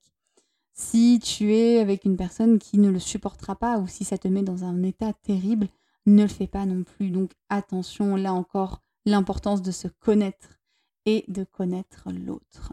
Si 0.72 1.20
tu 1.22 1.54
es 1.54 1.78
avec 1.78 2.04
une 2.04 2.16
personne 2.16 2.58
qui 2.58 2.78
ne 2.78 2.88
le 2.88 2.98
supportera 2.98 3.54
pas 3.54 3.78
ou 3.78 3.86
si 3.86 4.04
ça 4.04 4.18
te 4.18 4.28
met 4.28 4.42
dans 4.42 4.64
un 4.64 4.82
état 4.82 5.12
terrible, 5.12 5.68
ne 6.06 6.22
le 6.22 6.28
fais 6.28 6.46
pas 6.46 6.66
non 6.66 6.82
plus. 6.84 7.10
Donc 7.10 7.32
attention, 7.48 8.16
là 8.16 8.32
encore, 8.32 8.82
l'importance 9.06 9.62
de 9.62 9.70
se 9.70 9.88
connaître 9.88 10.60
et 11.06 11.24
de 11.28 11.44
connaître 11.44 12.08
l'autre. 12.12 12.72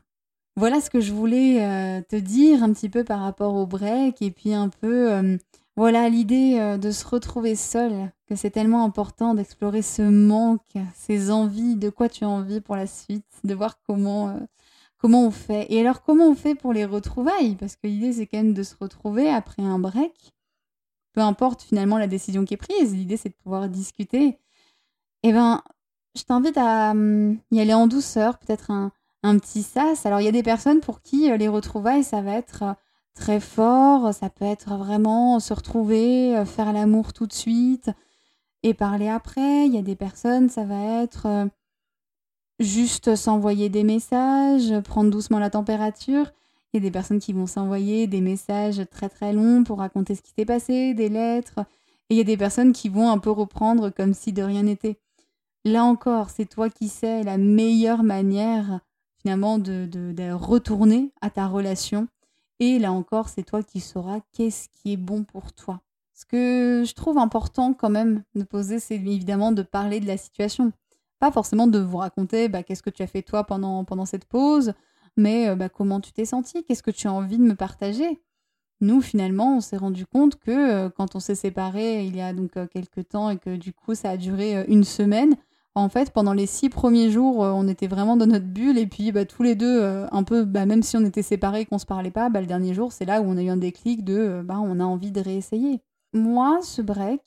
Voilà 0.56 0.82
ce 0.82 0.90
que 0.90 1.00
je 1.00 1.14
voulais 1.14 1.64
euh, 1.64 2.02
te 2.02 2.16
dire 2.16 2.64
un 2.64 2.74
petit 2.74 2.90
peu 2.90 3.04
par 3.04 3.20
rapport 3.20 3.54
au 3.54 3.68
break 3.68 4.22
et 4.24 4.32
puis 4.32 4.54
un 4.54 4.70
peu, 4.70 5.14
euh, 5.14 5.38
Voilà 5.76 6.10
l'idée 6.10 6.58
euh, 6.60 6.78
de 6.80 6.90
se 6.90 7.06
retrouver 7.06 7.56
seul, 7.56 8.12
que 8.26 8.36
c'est 8.36 8.50
tellement 8.50 8.84
important 8.84 9.36
d'explorer 9.36 9.84
ce 9.84 10.02
manque, 10.02 10.74
ces 10.96 11.30
envies, 11.30 11.76
de 11.76 11.92
quoi 11.92 12.10
tu 12.10 12.24
as 12.24 12.30
envie 12.30 12.60
pour 12.60 12.76
la 12.76 12.88
suite, 12.88 13.28
de 13.44 13.54
voir 13.54 13.80
comment, 13.86 14.40
comment 14.98 15.28
on 15.28 15.32
fait. 15.32 15.68
Et 15.72 15.80
alors 15.80 16.02
comment 16.02 16.28
on 16.28 16.36
fait 16.36 16.56
pour 16.56 16.74
les 16.74 16.86
retrouvailles? 16.86 17.56
Parce 17.56 17.76
que 17.76 17.86
l'idée 17.88 18.14
c'est 18.14 18.26
quand 18.26 18.38
même 18.38 18.56
de 18.56 18.64
se 18.64 18.76
retrouver 18.80 19.30
après 19.30 19.62
un 19.62 19.78
break. 19.78 20.34
Peu 21.18 21.24
importe 21.24 21.64
finalement 21.64 21.98
la 21.98 22.06
décision 22.06 22.46
qui 22.46 22.54
est 22.54 22.58
prise, 22.58 22.94
l'idée 22.94 23.18
c'est 23.18 23.30
de 23.30 23.34
pouvoir 23.34 23.70
discuter. 23.70 24.38
Eh 25.24 25.34
ben, 25.34 25.64
je 26.16 26.22
t'invite 26.22 26.60
à 26.60 26.92
hum, 26.92 27.40
y 27.50 27.60
aller 27.60 27.74
en 27.74 27.88
douceur, 27.88 28.38
peut-être 28.38 28.70
un, 28.70 28.92
un 29.24 29.40
petit 29.40 29.64
sas. 29.64 30.06
Alors 30.06 30.22
il 30.22 30.26
y 30.26 30.28
a 30.28 30.32
des 30.32 30.44
personnes 30.44 30.80
pour 30.80 31.02
qui 31.02 31.32
euh, 31.32 31.38
les 31.38 31.48
retrouvailles 31.48 32.04
ça 32.04 32.22
va 32.22 32.34
être 32.34 32.76
très 33.16 33.40
fort. 33.40 34.14
Ça 34.14 34.30
peut 34.30 34.46
être 34.46 34.76
vraiment 34.78 35.40
se 35.40 35.56
retrouver, 35.56 36.38
euh, 36.38 36.46
faire 36.46 36.72
l'amour 36.72 37.14
tout 37.14 37.26
de 37.26 37.34
suite 37.34 37.90
et 38.62 38.76
parler 38.76 39.10
après. 39.10 39.66
Il 39.66 39.74
y 39.74 39.80
a 39.80 39.82
des 39.82 39.96
personnes, 39.96 40.50
ça 40.50 40.66
va 40.66 41.02
être 41.02 41.26
euh, 41.26 41.46
juste 42.60 43.16
s'envoyer 43.16 43.70
des 43.70 43.84
messages, 43.84 44.72
prendre 44.82 45.10
doucement 45.10 45.40
la 45.40 45.50
température. 45.50 46.32
Il 46.74 46.78
y 46.78 46.84
a 46.84 46.88
des 46.88 46.92
personnes 46.92 47.20
qui 47.20 47.34
vont 47.34 47.48
s'envoyer 47.48 48.08
des 48.08 48.22
messages 48.22 48.82
très 48.92 49.10
très 49.10 49.34
longs 49.34 49.64
pour 49.64 49.80
raconter 49.80 50.16
ce 50.16 50.22
qui 50.22 50.32
s'est 50.38 50.46
passé, 50.46 50.94
des 50.94 51.10
lettres. 51.10 51.60
Et 52.10 52.16
il 52.16 52.18
y 52.18 52.22
a 52.22 52.26
des 52.26 52.38
personnes 52.38 52.74
qui 52.74 52.90
vont 52.90 53.10
un 53.10 53.20
peu 53.20 53.32
reprendre 53.32 53.90
comme 53.90 54.14
si 54.14 54.34
de 54.34 54.44
rien 54.44 54.64
n'était. 54.64 55.00
Là 55.66 55.84
encore, 55.84 56.30
c'est 56.30 56.46
toi 56.46 56.70
qui 56.70 56.88
sais 56.88 57.24
la 57.24 57.38
meilleure 57.38 58.04
manière 58.04 58.80
finalement 59.22 59.58
de, 59.58 60.32
retourner 60.32 61.12
à 61.22 61.30
ta 61.30 61.48
relation 61.48 62.08
et 62.60 62.80
là 62.80 62.92
encore, 62.92 63.30
c'est 63.30 63.44
toi 63.44 63.62
qui 63.62 63.80
sauras 63.80 64.20
qu'est-ce 64.32 64.70
qui 64.70 64.94
est 64.94 64.98
bon 64.98 65.24
pour 65.24 65.54
toi. 65.54 65.82
Ce 66.14 66.26
que 66.26 66.84
je 66.88 66.94
trouve 66.94 67.18
important 67.18 67.74
quand 67.74 67.90
même 67.90 68.24
de 68.34 68.44
poser, 68.44 68.80
c'est 68.80 68.96
évidemment 68.96 69.52
de 69.52 69.62
parler 69.62 70.00
de 70.00 70.08
la 70.08 70.18
situation. 70.18 70.72
Pas 71.20 71.32
forcément 71.32 71.68
de 71.68 71.80
vous 71.80 71.98
raconter 71.98 72.48
bah, 72.48 72.64
qu'est-ce 72.64 72.82
que 72.82 72.90
tu 72.90 73.04
as 73.04 73.08
fait 73.08 73.22
toi 73.22 73.44
pendant, 73.44 73.84
pendant 73.84 74.06
cette 74.06 74.26
pause, 74.26 74.74
mais 75.18 75.50
euh, 75.50 75.56
bah, 75.56 75.70
comment 75.70 76.00
tu 76.00 76.14
t'es 76.14 76.26
senti, 76.26 76.64
qu'est-ce 76.64 76.84
que 76.84 76.92
tu 76.92 77.08
as 77.08 77.14
envie 77.14 77.38
de 77.38 77.44
me 77.44 77.56
partager? 77.56 78.22
Nous, 78.80 79.02
finalement, 79.02 79.58
on 79.58 79.60
s'est 79.60 79.78
rendu 79.78 80.06
compte 80.06 80.36
que 80.38 80.52
euh, 80.52 80.90
quand 80.90 81.16
on 81.16 81.20
s'est 81.20 81.36
séparés 81.36 82.06
il 82.06 82.16
y 82.16 82.22
a 82.22 82.32
donc 82.32 82.56
euh, 82.58 82.68
quelques 82.68 83.10
temps 83.10 83.32
et 83.32 83.38
que 83.38 83.56
du 83.56 83.74
coup 83.74 83.96
ça 83.96 84.12
a 84.12 84.18
duré 84.18 84.66
une 84.68 84.84
semaine, 84.84 85.36
en 85.74 85.90
fait, 85.90 86.12
pendant 86.12 86.34
les 86.34 86.48
six 86.48 86.70
premiers 86.70 87.12
jours, 87.12 87.38
on 87.38 87.68
était 87.68 87.86
vraiment 87.86 88.18
dans 88.18 88.26
notre 88.26 88.48
bulle. 88.48 88.80
Et 88.80 88.88
puis, 88.88 89.12
bah, 89.12 89.26
tous 89.26 89.44
les 89.44 89.54
deux, 89.54 89.84
un 90.12 90.24
peu, 90.24 90.44
bah, 90.44 90.66
même 90.66 90.82
si 90.82 90.98
on 90.98 91.06
était 91.06 91.22
séparés 91.22 91.62
et 91.62 91.66
qu'on 91.68 91.78
se 91.78 91.86
parlait 91.86 92.10
pas, 92.10 92.30
bah, 92.30 92.42
le 92.42 92.48
dernier 92.48 92.74
jour, 92.74 92.92
c'est 92.92 93.06
là 93.06 93.22
où 93.22 93.26
on 93.26 93.38
a 93.38 93.44
eu 93.44 93.50
un 93.50 93.58
déclic 93.58 94.04
de, 94.04 94.42
bah, 94.44 94.58
on 94.60 94.80
a 94.80 94.84
envie 94.84 95.12
de 95.12 95.22
réessayer. 95.22 95.80
Moi, 96.14 96.62
ce 96.64 96.82
break, 96.82 97.22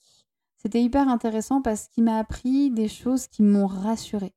c'était 0.56 0.82
hyper 0.82 1.08
intéressant 1.08 1.62
parce 1.62 1.86
qu'il 1.86 2.02
m'a 2.02 2.18
appris 2.18 2.72
des 2.72 2.88
choses 2.88 3.28
qui 3.28 3.44
m'ont 3.44 3.68
rassurée. 3.68 4.32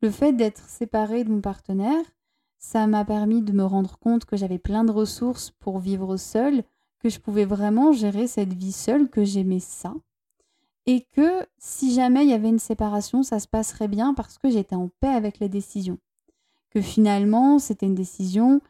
Le 0.00 0.10
fait 0.10 0.32
d'être 0.32 0.62
séparée 0.68 1.24
de 1.24 1.30
mon 1.30 1.40
partenaire, 1.40 2.04
ça 2.60 2.86
m'a 2.86 3.04
permis 3.04 3.42
de 3.42 3.52
me 3.52 3.64
rendre 3.64 3.98
compte 3.98 4.24
que 4.24 4.36
j'avais 4.36 4.58
plein 4.58 4.84
de 4.84 4.92
ressources 4.92 5.50
pour 5.50 5.80
vivre 5.80 6.16
seule, 6.16 6.62
que 7.00 7.08
je 7.08 7.18
pouvais 7.18 7.44
vraiment 7.44 7.92
gérer 7.92 8.28
cette 8.28 8.52
vie 8.52 8.72
seule, 8.72 9.08
que 9.10 9.24
j'aimais 9.24 9.58
ça 9.58 9.94
et 10.86 11.06
que 11.12 11.46
si 11.58 11.94
jamais 11.94 12.24
il 12.24 12.30
y 12.30 12.34
avait 12.34 12.48
une 12.48 12.58
séparation, 12.58 13.22
ça 13.22 13.38
se 13.38 13.48
passerait 13.48 13.88
bien 13.88 14.14
parce 14.14 14.38
que 14.38 14.50
j'étais 14.50 14.74
en 14.74 14.88
paix 15.00 15.08
avec 15.08 15.38
la 15.38 15.48
décision. 15.48 15.98
Que 16.70 16.80
finalement, 16.80 17.58
c'était 17.58 17.86
une 17.86 17.94
décision 17.94 18.60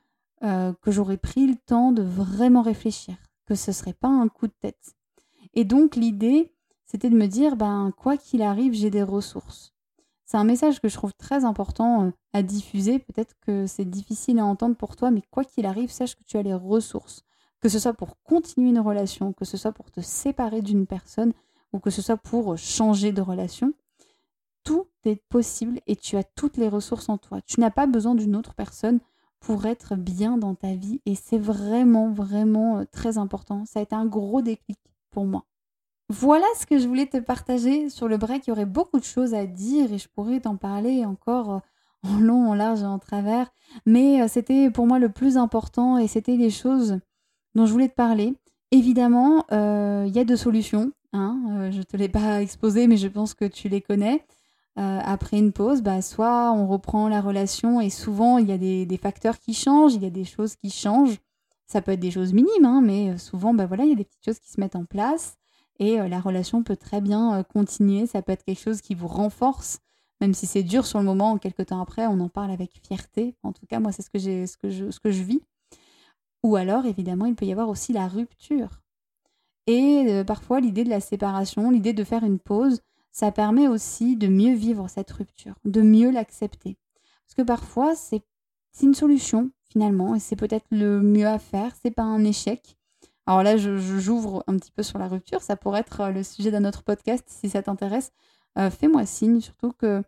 euh, 0.42 0.72
que 0.82 0.90
j'aurais 0.90 1.16
pris 1.16 1.46
le 1.46 1.56
temps 1.56 1.92
de 1.92 2.02
vraiment 2.02 2.62
réfléchir, 2.62 3.14
que 3.46 3.54
ce 3.54 3.72
serait 3.72 3.94
pas 3.94 4.08
un 4.08 4.28
coup 4.28 4.46
de 4.46 4.54
tête. 4.60 4.96
Et 5.54 5.64
donc 5.64 5.96
l'idée, 5.96 6.52
c'était 6.84 7.10
de 7.10 7.16
me 7.16 7.26
dire, 7.26 7.56
ben 7.56 7.92
quoi 7.96 8.16
qu'il 8.16 8.42
arrive, 8.42 8.74
j'ai 8.74 8.90
des 8.90 9.02
ressources. 9.02 9.72
C'est 10.30 10.36
un 10.36 10.44
message 10.44 10.78
que 10.78 10.88
je 10.88 10.94
trouve 10.94 11.12
très 11.12 11.44
important 11.44 12.04
euh, 12.04 12.10
à 12.32 12.44
diffuser. 12.44 13.00
Peut-être 13.00 13.34
que 13.40 13.66
c'est 13.66 13.84
difficile 13.84 14.38
à 14.38 14.44
entendre 14.44 14.76
pour 14.76 14.94
toi, 14.94 15.10
mais 15.10 15.22
quoi 15.28 15.42
qu'il 15.42 15.66
arrive, 15.66 15.90
sache 15.90 16.14
que 16.14 16.22
tu 16.22 16.36
as 16.36 16.42
les 16.42 16.54
ressources. 16.54 17.24
Que 17.58 17.68
ce 17.68 17.80
soit 17.80 17.94
pour 17.94 18.16
continuer 18.22 18.68
une 18.68 18.78
relation, 18.78 19.32
que 19.32 19.44
ce 19.44 19.56
soit 19.56 19.72
pour 19.72 19.90
te 19.90 20.00
séparer 20.00 20.62
d'une 20.62 20.86
personne, 20.86 21.32
ou 21.72 21.80
que 21.80 21.90
ce 21.90 22.00
soit 22.00 22.16
pour 22.16 22.56
changer 22.56 23.10
de 23.10 23.20
relation, 23.20 23.72
tout 24.62 24.86
est 25.04 25.20
possible 25.30 25.80
et 25.88 25.96
tu 25.96 26.16
as 26.16 26.22
toutes 26.22 26.58
les 26.58 26.68
ressources 26.68 27.08
en 27.08 27.18
toi. 27.18 27.40
Tu 27.42 27.58
n'as 27.58 27.72
pas 27.72 27.88
besoin 27.88 28.14
d'une 28.14 28.36
autre 28.36 28.54
personne 28.54 29.00
pour 29.40 29.66
être 29.66 29.96
bien 29.96 30.38
dans 30.38 30.54
ta 30.54 30.76
vie 30.76 31.00
et 31.06 31.16
c'est 31.16 31.38
vraiment, 31.38 32.12
vraiment 32.12 32.78
euh, 32.78 32.84
très 32.92 33.18
important. 33.18 33.64
Ça 33.66 33.80
a 33.80 33.82
été 33.82 33.96
un 33.96 34.06
gros 34.06 34.42
déclic 34.42 34.78
pour 35.10 35.26
moi. 35.26 35.44
Voilà 36.10 36.44
ce 36.58 36.66
que 36.66 36.78
je 36.78 36.86
voulais 36.86 37.06
te 37.06 37.16
partager 37.16 37.88
sur 37.88 38.08
le 38.08 38.18
break. 38.18 38.46
Il 38.46 38.50
y 38.50 38.52
aurait 38.52 38.66
beaucoup 38.66 38.98
de 38.98 39.04
choses 39.04 39.32
à 39.32 39.46
dire 39.46 39.90
et 39.92 39.98
je 39.98 40.08
pourrais 40.08 40.40
t'en 40.40 40.56
parler 40.56 41.06
encore 41.06 41.54
euh, 41.54 41.58
en 42.02 42.18
long, 42.18 42.50
en 42.50 42.54
large 42.54 42.82
et 42.82 42.86
en 42.86 42.98
travers. 42.98 43.50
Mais 43.86 44.20
euh, 44.20 44.28
c'était 44.28 44.70
pour 44.70 44.86
moi 44.86 44.98
le 44.98 45.08
plus 45.08 45.38
important 45.38 45.96
et 45.96 46.08
c'était 46.08 46.36
les 46.36 46.50
choses 46.50 46.98
dont 47.54 47.64
je 47.64 47.72
voulais 47.72 47.88
te 47.88 47.94
parler. 47.94 48.34
Évidemment, 48.72 49.44
il 49.50 50.12
y 50.14 50.18
a 50.18 50.24
deux 50.24 50.36
solutions. 50.36 50.92
Hein, 51.12 51.40
euh, 51.50 51.70
je 51.72 51.78
ne 51.78 51.82
te 51.82 51.96
l'ai 51.96 52.08
pas 52.08 52.40
exposé, 52.42 52.86
mais 52.86 52.96
je 52.96 53.08
pense 53.08 53.34
que 53.34 53.44
tu 53.44 53.68
les 53.68 53.80
connais. 53.80 54.24
Euh, 54.78 55.00
après 55.02 55.38
une 55.38 55.52
pause, 55.52 55.82
bah, 55.82 56.00
soit 56.00 56.52
on 56.52 56.66
reprend 56.66 57.08
la 57.08 57.20
relation 57.20 57.80
et 57.80 57.90
souvent 57.90 58.38
il 58.38 58.48
y 58.48 58.52
a 58.52 58.58
des, 58.58 58.98
facteurs 59.02 59.38
qui 59.38 59.52
changent, 59.52 59.94
il 59.94 60.02
y 60.02 60.06
a 60.06 60.10
des 60.10 60.24
choses 60.24 60.56
qui 60.56 60.70
changent. 60.70 61.18
Ça 61.66 61.82
peut 61.82 61.92
être 61.92 62.00
des 62.00 62.10
choses 62.10 62.32
minimes, 62.32 62.64
hein, 62.64 62.80
mais 62.82 63.10
euh, 63.10 63.18
souvent 63.18 63.52
bah, 63.52 63.66
voilà, 63.66 63.84
il 63.84 63.90
y 63.90 63.92
a 63.92 63.96
des 63.96 64.04
petites 64.04 64.24
choses 64.24 64.38
qui 64.38 64.50
se 64.50 64.60
mettent 64.60 64.76
en 64.76 64.84
place 64.84 65.36
et 65.80 65.96
la 65.96 66.20
relation 66.20 66.62
peut 66.62 66.76
très 66.76 67.00
bien 67.00 67.42
continuer. 67.42 68.06
Ça 68.06 68.22
peut 68.22 68.30
être 68.32 68.44
quelque 68.44 68.60
chose 68.60 68.80
qui 68.80 68.94
vous 68.94 69.08
renforce, 69.08 69.80
même 70.20 70.34
si 70.34 70.46
c'est 70.46 70.62
dur 70.62 70.86
sur 70.86 70.98
le 70.98 71.04
moment, 71.04 71.38
quelques 71.38 71.66
temps 71.66 71.80
après, 71.80 72.06
on 72.06 72.20
en 72.20 72.28
parle 72.28 72.50
avec 72.50 72.80
fierté. 72.86 73.34
En 73.42 73.52
tout 73.52 73.66
cas, 73.66 73.80
moi, 73.80 73.90
c'est 73.90 74.02
ce 74.02 74.10
que, 74.10 74.18
ce, 74.18 74.56
que 74.58 74.90
ce 74.90 75.00
que 75.00 75.10
je 75.10 75.22
vis. 75.22 75.40
Ou 76.42 76.56
alors, 76.56 76.86
évidemment, 76.86 77.26
il 77.26 77.34
peut 77.34 77.46
y 77.46 77.52
avoir 77.52 77.68
aussi 77.68 77.92
la 77.92 78.06
rupture. 78.06 78.82
Et 79.66 80.06
euh, 80.08 80.24
parfois, 80.24 80.60
l'idée 80.60 80.84
de 80.84 80.90
la 80.90 81.00
séparation, 81.00 81.70
l'idée 81.70 81.92
de 81.92 82.04
faire 82.04 82.24
une 82.24 82.38
pause, 82.38 82.82
ça 83.12 83.32
permet 83.32 83.68
aussi 83.68 84.16
de 84.16 84.28
mieux 84.28 84.54
vivre 84.54 84.88
cette 84.88 85.10
rupture, 85.10 85.54
de 85.64 85.82
mieux 85.82 86.10
l'accepter. 86.10 86.76
Parce 87.26 87.34
que 87.36 87.42
parfois, 87.42 87.94
c'est 87.94 88.22
une 88.82 88.94
solution 88.94 89.50
finalement, 89.70 90.14
et 90.16 90.20
c'est 90.20 90.36
peut-être 90.36 90.66
le 90.70 91.00
mieux 91.00 91.26
à 91.26 91.38
faire, 91.38 91.72
c'est 91.80 91.92
pas 91.92 92.02
un 92.02 92.24
échec. 92.24 92.76
Alors 93.30 93.44
là, 93.44 93.56
j'ouvre 93.56 94.42
un 94.48 94.56
petit 94.56 94.72
peu 94.72 94.82
sur 94.82 94.98
la 94.98 95.06
rupture, 95.06 95.40
ça 95.40 95.54
pourrait 95.54 95.82
être 95.82 96.00
euh, 96.00 96.10
le 96.10 96.24
sujet 96.24 96.50
d'un 96.50 96.64
autre 96.64 96.82
podcast 96.82 97.24
si 97.28 97.48
ça 97.48 97.62
t'intéresse. 97.62 98.10
Euh, 98.58 98.70
fais-moi 98.70 99.06
signe, 99.06 99.40
surtout 99.40 99.70
que 99.70 100.02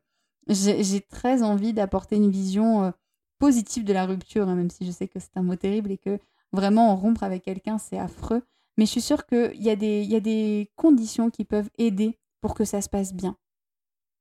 j'ai 0.49 1.01
très 1.03 1.45
envie 1.45 1.73
d'apporter 1.73 2.17
une 2.17 2.33
vision 2.33 2.93
positive 3.39 3.85
de 3.85 3.93
la 3.93 4.07
rupture, 4.07 4.49
hein, 4.49 4.57
même 4.57 4.71
si 4.71 4.85
je 4.85 4.91
sais 4.91 5.07
que 5.07 5.21
c'est 5.21 5.37
un 5.37 5.43
mot 5.43 5.55
terrible 5.55 5.93
et 5.93 5.99
que 5.99 6.19
vraiment 6.53 6.97
rompre 6.97 7.23
avec 7.23 7.45
quelqu'un, 7.45 7.79
c'est 7.79 7.97
affreux. 7.97 8.43
Mais 8.77 8.87
je 8.87 8.91
suis 8.91 9.01
sûre 9.01 9.25
qu'il 9.25 9.55
y, 9.55 9.69
y 9.69 10.17
a 10.17 10.21
des 10.21 10.73
conditions 10.75 11.31
qui 11.31 11.45
peuvent 11.45 11.71
aider 11.79 12.19
pour 12.41 12.55
que 12.55 12.65
ça 12.65 12.83
se 12.83 12.89
passe 12.89 13.15
bien. 13.15 13.37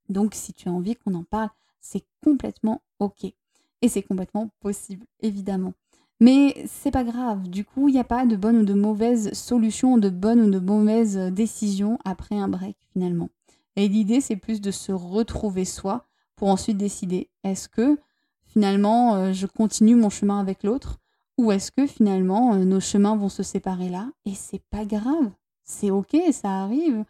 Donc, 0.10 0.36
si 0.36 0.54
tu 0.54 0.70
as 0.70 0.72
envie 0.72 0.96
qu'on 0.96 1.16
en 1.16 1.24
parle, 1.24 1.50
c'est 1.80 2.06
complètement 2.24 2.84
OK. 3.00 3.24
Et 3.24 3.90
c'est 3.90 4.04
complètement 4.04 4.52
possible, 4.60 5.08
évidemment. 5.22 5.74
Mais 6.22 6.64
c'est 6.68 6.92
pas 6.92 7.04
grave. 7.04 7.50
Du 7.50 7.66
coup, 7.66 7.90
il 7.90 7.94
n'y 7.94 8.00
a 8.00 8.06
pas 8.06 8.26
de 8.26 8.36
bonne 8.36 8.58
ou 8.60 8.64
de 8.64 8.76
mauvaise 8.76 9.34
solution, 9.34 9.98
de 9.98 10.10
bonne 10.10 10.40
ou 10.42 10.50
de 10.52 10.60
mauvaise 10.60 11.18
décision 11.18 11.98
après 12.06 12.38
un 12.38 12.48
break, 12.48 12.78
finalement. 12.94 13.30
Et 13.76 13.88
l'idée, 13.88 14.22
c'est 14.22 14.36
plus 14.36 14.62
de 14.62 14.72
se 14.72 14.92
retrouver 14.92 15.66
soi 15.66 16.06
pour 16.36 16.50
ensuite 16.50 16.78
décider 16.78 17.30
est-ce 17.44 17.70
que 17.70 18.00
finalement 18.46 19.16
euh, 19.16 19.32
je 19.34 19.48
continue 19.48 19.96
mon 19.96 20.10
chemin 20.10 20.40
avec 20.40 20.64
l'autre 20.64 20.98
ou 21.38 21.52
est-ce 21.52 21.72
que 21.72 21.88
finalement 21.88 22.56
euh, 22.56 22.66
nos 22.66 22.80
chemins 22.80 23.16
vont 23.16 23.30
se 23.30 23.44
séparer 23.44 23.90
là 23.90 24.10
et 24.26 24.34
c'est 24.34 24.64
pas 24.70 24.86
grave, 24.86 25.32
c'est 25.64 25.92
ok, 25.92 26.18
ça 26.32 26.50
arrive. 26.50 27.06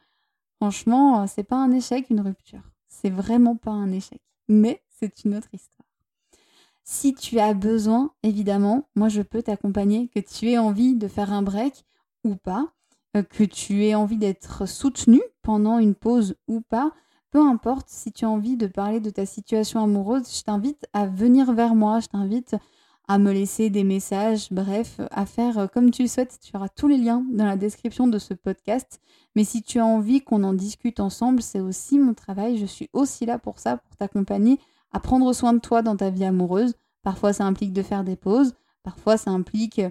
Franchement, 0.58 1.21
euh, 1.21 1.26
c'est 1.28 1.43
pas 1.43 1.56
un 1.56 1.71
échec 1.71 2.10
une 2.10 2.21
rupture, 2.21 2.62
c'est 2.88 3.10
vraiment 3.10 3.56
pas 3.56 3.71
un 3.71 3.91
échec, 3.91 4.21
mais 4.47 4.82
c'est 4.89 5.24
une 5.24 5.36
autre 5.36 5.50
histoire. 5.54 5.81
Si 6.84 7.13
tu 7.13 7.39
as 7.39 7.54
besoin, 7.54 8.12
évidemment, 8.24 8.88
moi 8.96 9.10
je 9.10 9.22
peux 9.22 9.41
t'accompagner, 9.41 10.08
que 10.10 10.20
tu 10.20 10.50
aies 10.50 10.58
envie 10.58 10.96
de 10.96 11.08
faire 11.08 11.32
un 11.32 11.41
break 11.41 11.86
ou 12.24 12.36
pas, 12.36 12.74
euh, 13.15 13.24
que 13.24 13.44
tu 13.44 13.86
aies 13.86 13.96
envie 13.96 14.17
d'être 14.17 14.67
soutenu 14.67 15.22
pendant 15.41 15.80
une 15.80 15.96
pause 15.96 16.36
ou 16.48 16.62
pas, 16.62 16.91
peu 17.30 17.39
importe 17.39 17.88
si 17.89 18.12
tu 18.12 18.26
as 18.26 18.30
envie 18.30 18.58
de 18.58 18.67
parler 18.67 19.00
de 19.00 19.10
ta 19.10 19.26
situation 19.26 19.82
amoureuse, 19.82 20.38
je 20.38 20.44
t'invite 20.44 20.86
à 20.94 21.06
venir 21.08 21.54
vers 21.54 21.76
moi, 21.76 22.00
je 22.00 22.08
t'invite 22.08 22.56
à 23.08 23.17
me 23.17 23.34
laisser 23.34 23.70
des 23.70 23.84
messages, 23.84 24.48
bref, 24.52 25.02
à 25.12 25.26
faire 25.26 25.58
euh, 25.58 25.67
comme 25.67 25.91
tu 25.91 26.04
le 26.04 26.08
souhaites. 26.08 26.39
Tu 26.41 26.56
auras 26.56 26.70
tous 26.70 26.88
les 26.88 26.98
liens 26.98 27.26
dans 27.34 27.46
la 27.46 27.58
description 27.58 28.08
de 28.08 28.17
ce 28.20 28.34
podcast. 28.34 29.02
Mais 29.36 29.44
si 29.44 29.63
tu 29.63 29.80
as 29.80 29.86
envie 29.86 30.22
qu'on 30.22 30.44
en 30.44 30.54
discute 30.54 31.00
ensemble, 31.00 31.41
c'est 31.41 31.60
aussi 31.60 32.00
mon 32.00 32.13
travail. 32.13 32.58
Je 32.58 32.65
suis 32.65 32.89
aussi 32.94 33.26
là 33.26 33.38
pour 33.38 33.60
ça, 33.60 33.78
pour 33.78 33.98
t'accompagner 33.98 34.60
à 34.91 34.99
prendre 34.99 35.32
soin 35.34 35.54
de 35.54 35.60
toi 35.60 35.82
dans 35.82 35.95
ta 35.95 36.10
vie 36.10 36.25
amoureuse. 36.25 36.73
Parfois, 37.04 37.34
ça 37.34 37.45
implique 37.45 37.73
de 37.73 37.82
faire 37.82 38.04
des 38.04 38.15
pauses. 38.15 38.54
Parfois, 38.84 39.17
ça 39.17 39.32
implique 39.32 39.82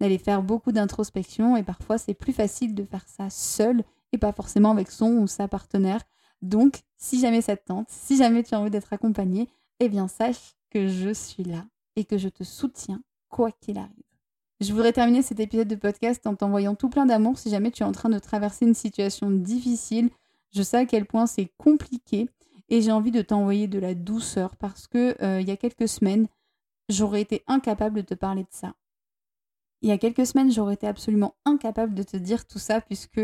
d'aller 0.00 0.18
faire 0.18 0.42
beaucoup 0.42 0.72
d'introspection 0.72 1.56
et 1.56 1.62
parfois 1.62 1.98
c'est 1.98 2.14
plus 2.14 2.32
facile 2.32 2.74
de 2.74 2.84
faire 2.84 3.06
ça 3.06 3.28
seul 3.28 3.82
et 4.12 4.18
pas 4.18 4.32
forcément 4.32 4.70
avec 4.70 4.90
son 4.90 5.12
ou 5.18 5.26
sa 5.26 5.46
partenaire. 5.46 6.00
Donc, 6.42 6.80
si 6.96 7.20
jamais 7.20 7.42
ça 7.42 7.56
te 7.56 7.66
tente, 7.66 7.88
si 7.90 8.16
jamais 8.16 8.42
tu 8.42 8.54
as 8.54 8.60
envie 8.60 8.70
d'être 8.70 8.92
accompagné, 8.92 9.48
eh 9.78 9.88
bien 9.88 10.08
sache 10.08 10.56
que 10.70 10.88
je 10.88 11.12
suis 11.12 11.44
là 11.44 11.64
et 11.96 12.04
que 12.04 12.18
je 12.18 12.28
te 12.28 12.44
soutiens 12.44 13.02
quoi 13.28 13.52
qu'il 13.52 13.78
arrive. 13.78 13.90
Je 14.60 14.72
voudrais 14.72 14.92
terminer 14.92 15.22
cet 15.22 15.40
épisode 15.40 15.68
de 15.68 15.74
podcast 15.74 16.26
en 16.26 16.34
t'envoyant 16.34 16.74
tout 16.74 16.90
plein 16.90 17.06
d'amour 17.06 17.38
si 17.38 17.50
jamais 17.50 17.70
tu 17.70 17.82
es 17.82 17.86
en 17.86 17.92
train 17.92 18.10
de 18.10 18.18
traverser 18.18 18.66
une 18.66 18.74
situation 18.74 19.30
difficile. 19.30 20.10
Je 20.52 20.62
sais 20.62 20.76
à 20.76 20.86
quel 20.86 21.06
point 21.06 21.26
c'est 21.26 21.50
compliqué 21.56 22.28
et 22.70 22.80
j'ai 22.80 22.92
envie 22.92 23.10
de 23.10 23.22
t'envoyer 23.22 23.66
de 23.66 23.78
la 23.78 23.94
douceur 23.94 24.56
parce 24.56 24.86
que 24.86 25.16
euh, 25.22 25.40
il 25.40 25.48
y 25.48 25.50
a 25.50 25.56
quelques 25.56 25.88
semaines, 25.88 26.28
j'aurais 26.88 27.20
été 27.20 27.42
incapable 27.46 27.96
de 27.96 28.06
te 28.06 28.14
parler 28.14 28.42
de 28.42 28.48
ça. 28.50 28.74
Il 29.82 29.88
y 29.88 29.92
a 29.92 29.98
quelques 29.98 30.26
semaines, 30.26 30.52
j'aurais 30.52 30.74
été 30.74 30.86
absolument 30.86 31.34
incapable 31.44 31.94
de 31.94 32.02
te 32.02 32.16
dire 32.16 32.46
tout 32.46 32.58
ça 32.58 32.80
puisque 32.80 33.20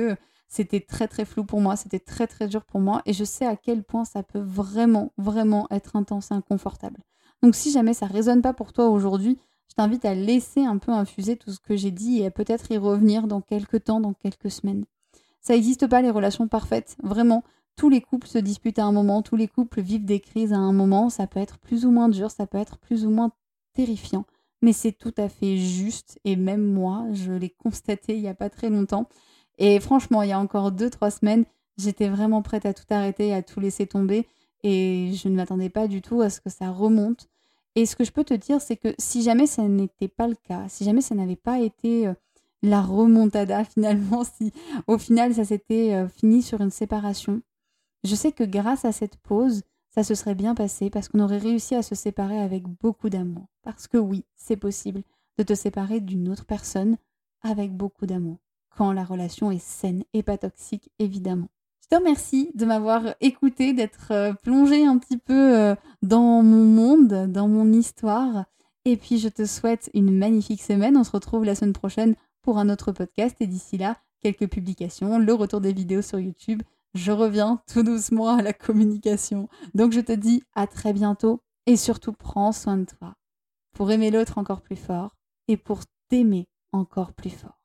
c'était 0.48 0.80
très 0.80 1.09
très 1.09 1.24
flou 1.24 1.44
pour 1.44 1.61
moi, 1.61 1.76
c'était 1.76 1.98
très 1.98 2.26
très 2.26 2.48
dur 2.48 2.64
pour 2.64 2.80
moi 2.80 3.02
et 3.06 3.12
je 3.12 3.24
sais 3.24 3.46
à 3.46 3.56
quel 3.56 3.82
point 3.82 4.04
ça 4.04 4.22
peut 4.22 4.40
vraiment 4.40 5.12
vraiment 5.16 5.66
être 5.70 5.96
intense 5.96 6.30
et 6.30 6.35
inconfortable. 6.35 7.00
Donc 7.42 7.54
si 7.54 7.70
jamais 7.70 7.94
ça 7.94 8.06
résonne 8.06 8.42
pas 8.42 8.54
pour 8.54 8.72
toi 8.72 8.88
aujourd'hui, 8.88 9.38
je 9.68 9.74
t'invite 9.74 10.04
à 10.04 10.14
laisser 10.14 10.64
un 10.64 10.78
peu 10.78 10.92
infuser 10.92 11.37
tout 11.37 11.50
ce 11.50 11.61
que 11.61 11.76
j'ai 11.76 11.90
dit 11.90 12.20
et 12.20 12.26
à 12.26 12.30
peut-être 12.30 12.70
y 12.70 12.78
revenir 12.78 13.26
dans 13.26 13.40
quelques 13.40 13.85
temps, 13.85 14.00
dans 14.00 14.14
quelques 14.14 14.50
semaines. 14.50 14.87
Ça 15.40 15.54
n'existe 15.54 15.87
pas 15.87 16.00
les 16.00 16.11
relations 16.11 16.48
parfaites, 16.48 16.96
vraiment. 17.02 17.44
Tous 17.77 17.91
les 17.91 18.01
couples 18.01 18.27
se 18.27 18.39
disputent 18.39 18.79
à 18.79 18.85
un 18.85 18.93
moment, 18.93 19.23
tous 19.23 19.37
les 19.37 19.49
couples 19.49 19.83
vivent 19.83 20.05
des 20.05 20.21
crises 20.21 20.53
à 20.53 20.59
un 20.59 20.73
moment, 20.73 21.11
ça 21.11 21.27
peut 21.27 21.41
être 21.41 21.59
plus 21.59 21.85
ou 21.85 21.91
moins 21.91 22.09
dur, 22.09 22.31
ça 22.31 22.47
peut 22.47 22.59
être 22.59 22.79
plus 22.79 23.05
ou 23.05 23.11
moins 23.11 23.33
terrifiant, 23.75 24.25
mais 24.62 24.73
c'est 24.73 24.93
tout 24.93 25.15
à 25.19 25.29
fait 25.29 25.59
juste 25.59 26.19
et 26.25 26.37
même 26.37 26.65
moi, 26.65 27.05
je 27.12 27.33
l'ai 27.33 27.51
constaté 27.51 28.17
il 28.17 28.23
n'y 28.23 28.29
a 28.29 28.35
pas 28.35 28.49
très 28.49 28.71
longtemps. 28.71 29.09
Et 29.59 29.79
franchement, 29.81 30.23
il 30.23 30.31
y 30.31 30.33
a 30.33 30.41
encore 30.41 30.73
deux, 30.73 30.89
trois 30.89 31.11
semaines, 31.11 31.45
j'étais 31.77 32.09
vraiment 32.09 32.43
prête 32.43 32.65
à 32.67 32.73
tout 32.73 32.85
arrêter, 32.91 33.35
à 33.35 33.43
tout 33.43 33.61
laisser 33.61 33.87
tomber 33.87 34.27
et 34.62 35.12
je 35.12 35.29
ne 35.29 35.37
m'attendais 35.37 35.69
pas 35.69 35.87
du 35.87 36.03
tout 36.03 36.23
à 36.23 36.31
ce 36.31 36.41
que 36.41 36.51
ça 36.51 36.71
remonte. 36.71 37.29
Et 37.75 37.85
ce 37.85 37.95
que 37.95 38.05
je 38.05 38.11
peux 38.11 38.25
te 38.25 38.35
dire, 38.35 38.61
c'est 38.61 38.77
que 38.77 38.95
si 38.99 39.23
jamais 39.23 39.47
ça 39.47 39.62
n'était 39.69 40.09
pas 40.09 40.29
le 40.29 40.35
cas, 40.35 40.65
si 40.69 40.85
jamais 40.85 41.03
ça 41.03 41.15
n'avait 41.15 41.37
pas 41.37 41.61
été 41.61 42.09
euh, 42.09 42.15
la 42.62 42.81
remontada 42.81 43.65
finalement, 43.75 44.25
si 44.25 44.53
au 44.87 44.99
final 44.99 45.35
ça 45.35 45.45
s'était 45.45 45.93
euh, 45.93 46.09
fini 46.09 46.43
sur 46.43 46.61
une 46.62 46.71
séparation, 46.71 47.43
je 48.07 48.14
sais 48.14 48.33
que 48.33 48.45
grâce 48.45 48.85
à 48.85 48.92
cette 48.92 49.16
pause, 49.16 49.62
ça 49.90 50.05
se 50.05 50.14
serait 50.14 50.35
bien 50.35 50.55
passé 50.55 50.90
parce 50.90 51.09
qu'on 51.09 51.21
aurait 51.21 51.38
réussi 51.38 51.75
à 51.75 51.83
se 51.83 51.95
séparer 51.95 52.38
avec 52.38 52.64
beaucoup 52.64 53.09
d'amour. 53.09 53.47
Parce 53.62 53.87
que 53.87 53.99
oui, 53.99 54.25
c'est 54.37 54.57
possible 54.57 55.03
de 55.38 55.42
te 55.42 55.55
séparer 55.55 56.01
d'une 56.01 56.29
autre 56.29 56.45
personne 56.45 56.97
avec 57.42 57.73
beaucoup 57.73 58.07
d'amour, 58.07 58.38
quand 58.77 58.92
la 58.92 59.05
relation 59.05 59.51
est 59.51 59.62
saine 59.62 60.05
et 60.12 60.23
pas 60.23 60.38
toxique, 60.38 60.90
évidemment. 60.99 61.49
Je 61.83 61.97
te 61.97 62.01
remercie 62.03 62.51
de 62.55 62.66
m'avoir 62.66 63.14
écouté, 63.21 63.73
d'être 63.73 64.09
euh, 64.11 64.33
plongé 64.33 64.85
un 64.85 64.99
petit 64.99 65.19
peu 65.19 65.57
euh, 65.57 65.75
dans 66.03 66.42
mon 66.42 66.64
monde, 66.64 67.31
dans 67.31 67.47
mon 67.47 67.73
histoire. 67.73 68.45
Et 68.85 68.97
puis 68.97 69.19
je 69.19 69.29
te 69.29 69.45
souhaite 69.45 69.88
une 69.95 70.11
magnifique 70.11 70.62
semaine. 70.62 70.97
On 70.97 71.05
se 71.05 71.12
retrouve 71.12 71.45
la 71.45 71.55
semaine 71.55 71.73
prochaine 71.73 72.16
pour 72.42 72.59
un 72.59 72.71
autre 72.71 72.90
podcast. 72.90 73.37
Et 73.40 73.47
d'ici 73.47 73.79
là, 73.79 73.99
quelques 74.21 74.49
publications, 74.49 75.19
le 75.19 75.33
retour 75.33 75.61
des 75.61 75.73
vidéos 75.73 76.03
sur 76.03 76.19
YouTube. 76.19 76.62
Je 76.94 77.12
reviens 77.12 77.61
tout 77.72 77.83
doucement 77.83 78.37
à 78.37 78.42
la 78.42 78.53
communication. 78.53 79.49
Donc 79.75 79.92
je 79.92 80.01
te 80.01 80.12
dis 80.12 80.42
à 80.55 80.66
très 80.66 80.92
bientôt 80.92 81.42
et 81.66 81.77
surtout 81.77 82.12
prends 82.12 82.53
soin 82.53 82.77
de 82.77 82.85
toi 82.85 83.14
pour 83.75 83.90
aimer 83.90 84.11
l'autre 84.11 84.38
encore 84.38 84.62
plus 84.62 84.77
fort 84.77 85.14
et 85.49 85.57
pour 85.57 85.81
t'aimer 86.09 86.49
encore 86.72 87.12
plus 87.12 87.31
fort. 87.31 87.57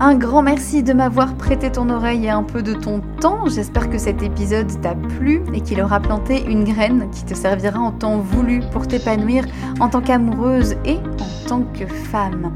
Un 0.00 0.16
grand 0.16 0.42
merci 0.42 0.82
de 0.82 0.92
m'avoir 0.92 1.36
prêté 1.36 1.70
ton 1.70 1.88
oreille 1.88 2.24
et 2.26 2.30
un 2.30 2.42
peu 2.42 2.60
de 2.60 2.74
ton 2.74 3.00
temps. 3.20 3.46
J'espère 3.46 3.88
que 3.88 3.98
cet 3.98 4.20
épisode 4.20 4.80
t'a 4.80 4.96
plu 4.96 5.44
et 5.54 5.60
qu'il 5.60 5.80
aura 5.80 6.00
planté 6.00 6.42
une 6.44 6.64
graine 6.64 7.08
qui 7.12 7.24
te 7.24 7.34
servira 7.34 7.78
en 7.78 7.92
temps 7.92 8.18
voulu 8.18 8.62
pour 8.72 8.88
t'épanouir 8.88 9.44
en 9.78 9.88
tant 9.88 10.00
qu'amoureuse 10.00 10.74
et 10.84 10.96
en 10.96 11.46
tant 11.48 11.62
que 11.72 11.86
femme. 11.86 12.52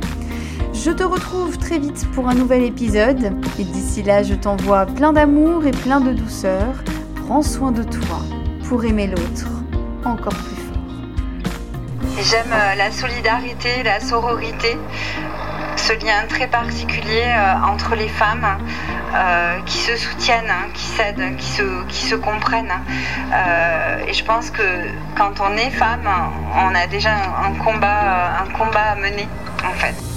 Je 0.73 0.91
te 0.91 1.05
retrouve 1.05 1.59
très 1.59 1.79
vite 1.79 2.07
pour 2.13 2.29
un 2.29 2.35
nouvel 2.35 2.63
épisode 2.63 3.33
et 3.59 3.65
d'ici 3.65 4.03
là, 4.03 4.23
je 4.23 4.35
t'envoie 4.35 4.87
plein 4.87 5.13
d'amour 5.13 5.67
et 5.67 5.73
plein 5.73 6.01
de 6.01 6.13
douceur. 6.13 6.83
Prends 7.27 7.43
soin 7.43 7.71
de 7.71 7.83
toi 7.83 8.19
pour 8.69 8.85
aimer 8.85 9.09
l'autre 9.09 9.49
encore 10.05 10.35
plus. 10.35 10.62
J'aime 12.33 12.51
euh, 12.51 12.75
la 12.77 12.91
solidarité, 12.91 13.83
la 13.83 14.01
sororité, 14.01 14.79
ce 15.77 15.93
lien 15.93 16.25
très 16.31 16.47
particulier 16.47 17.27
euh, 17.27 17.71
entre 17.71 17.95
les 17.95 18.09
femmes 18.09 18.57
euh, 19.15 19.59
qui 19.67 19.77
se 19.77 19.99
soutiennent, 19.99 20.49
hein, 20.49 20.71
qui 20.73 20.85
s'aident, 20.85 21.37
qui 21.37 22.07
se, 22.07 22.15
comprennent. 22.15 22.73
et 24.09 24.15
je 24.15 24.25
pense 24.25 24.51
que 24.51 24.63
quand 25.15 25.43
on 25.43 25.55
est 25.59 25.69
femme, 25.69 26.09
on 26.57 26.75
a 26.75 26.87
déjà 26.87 27.13
un 27.13 27.53
combat, 27.63 28.41
un 28.41 28.51
combat 28.57 28.93
à 28.93 28.97
mener 28.97 29.29
en 29.69 29.75
fait. 29.75 30.12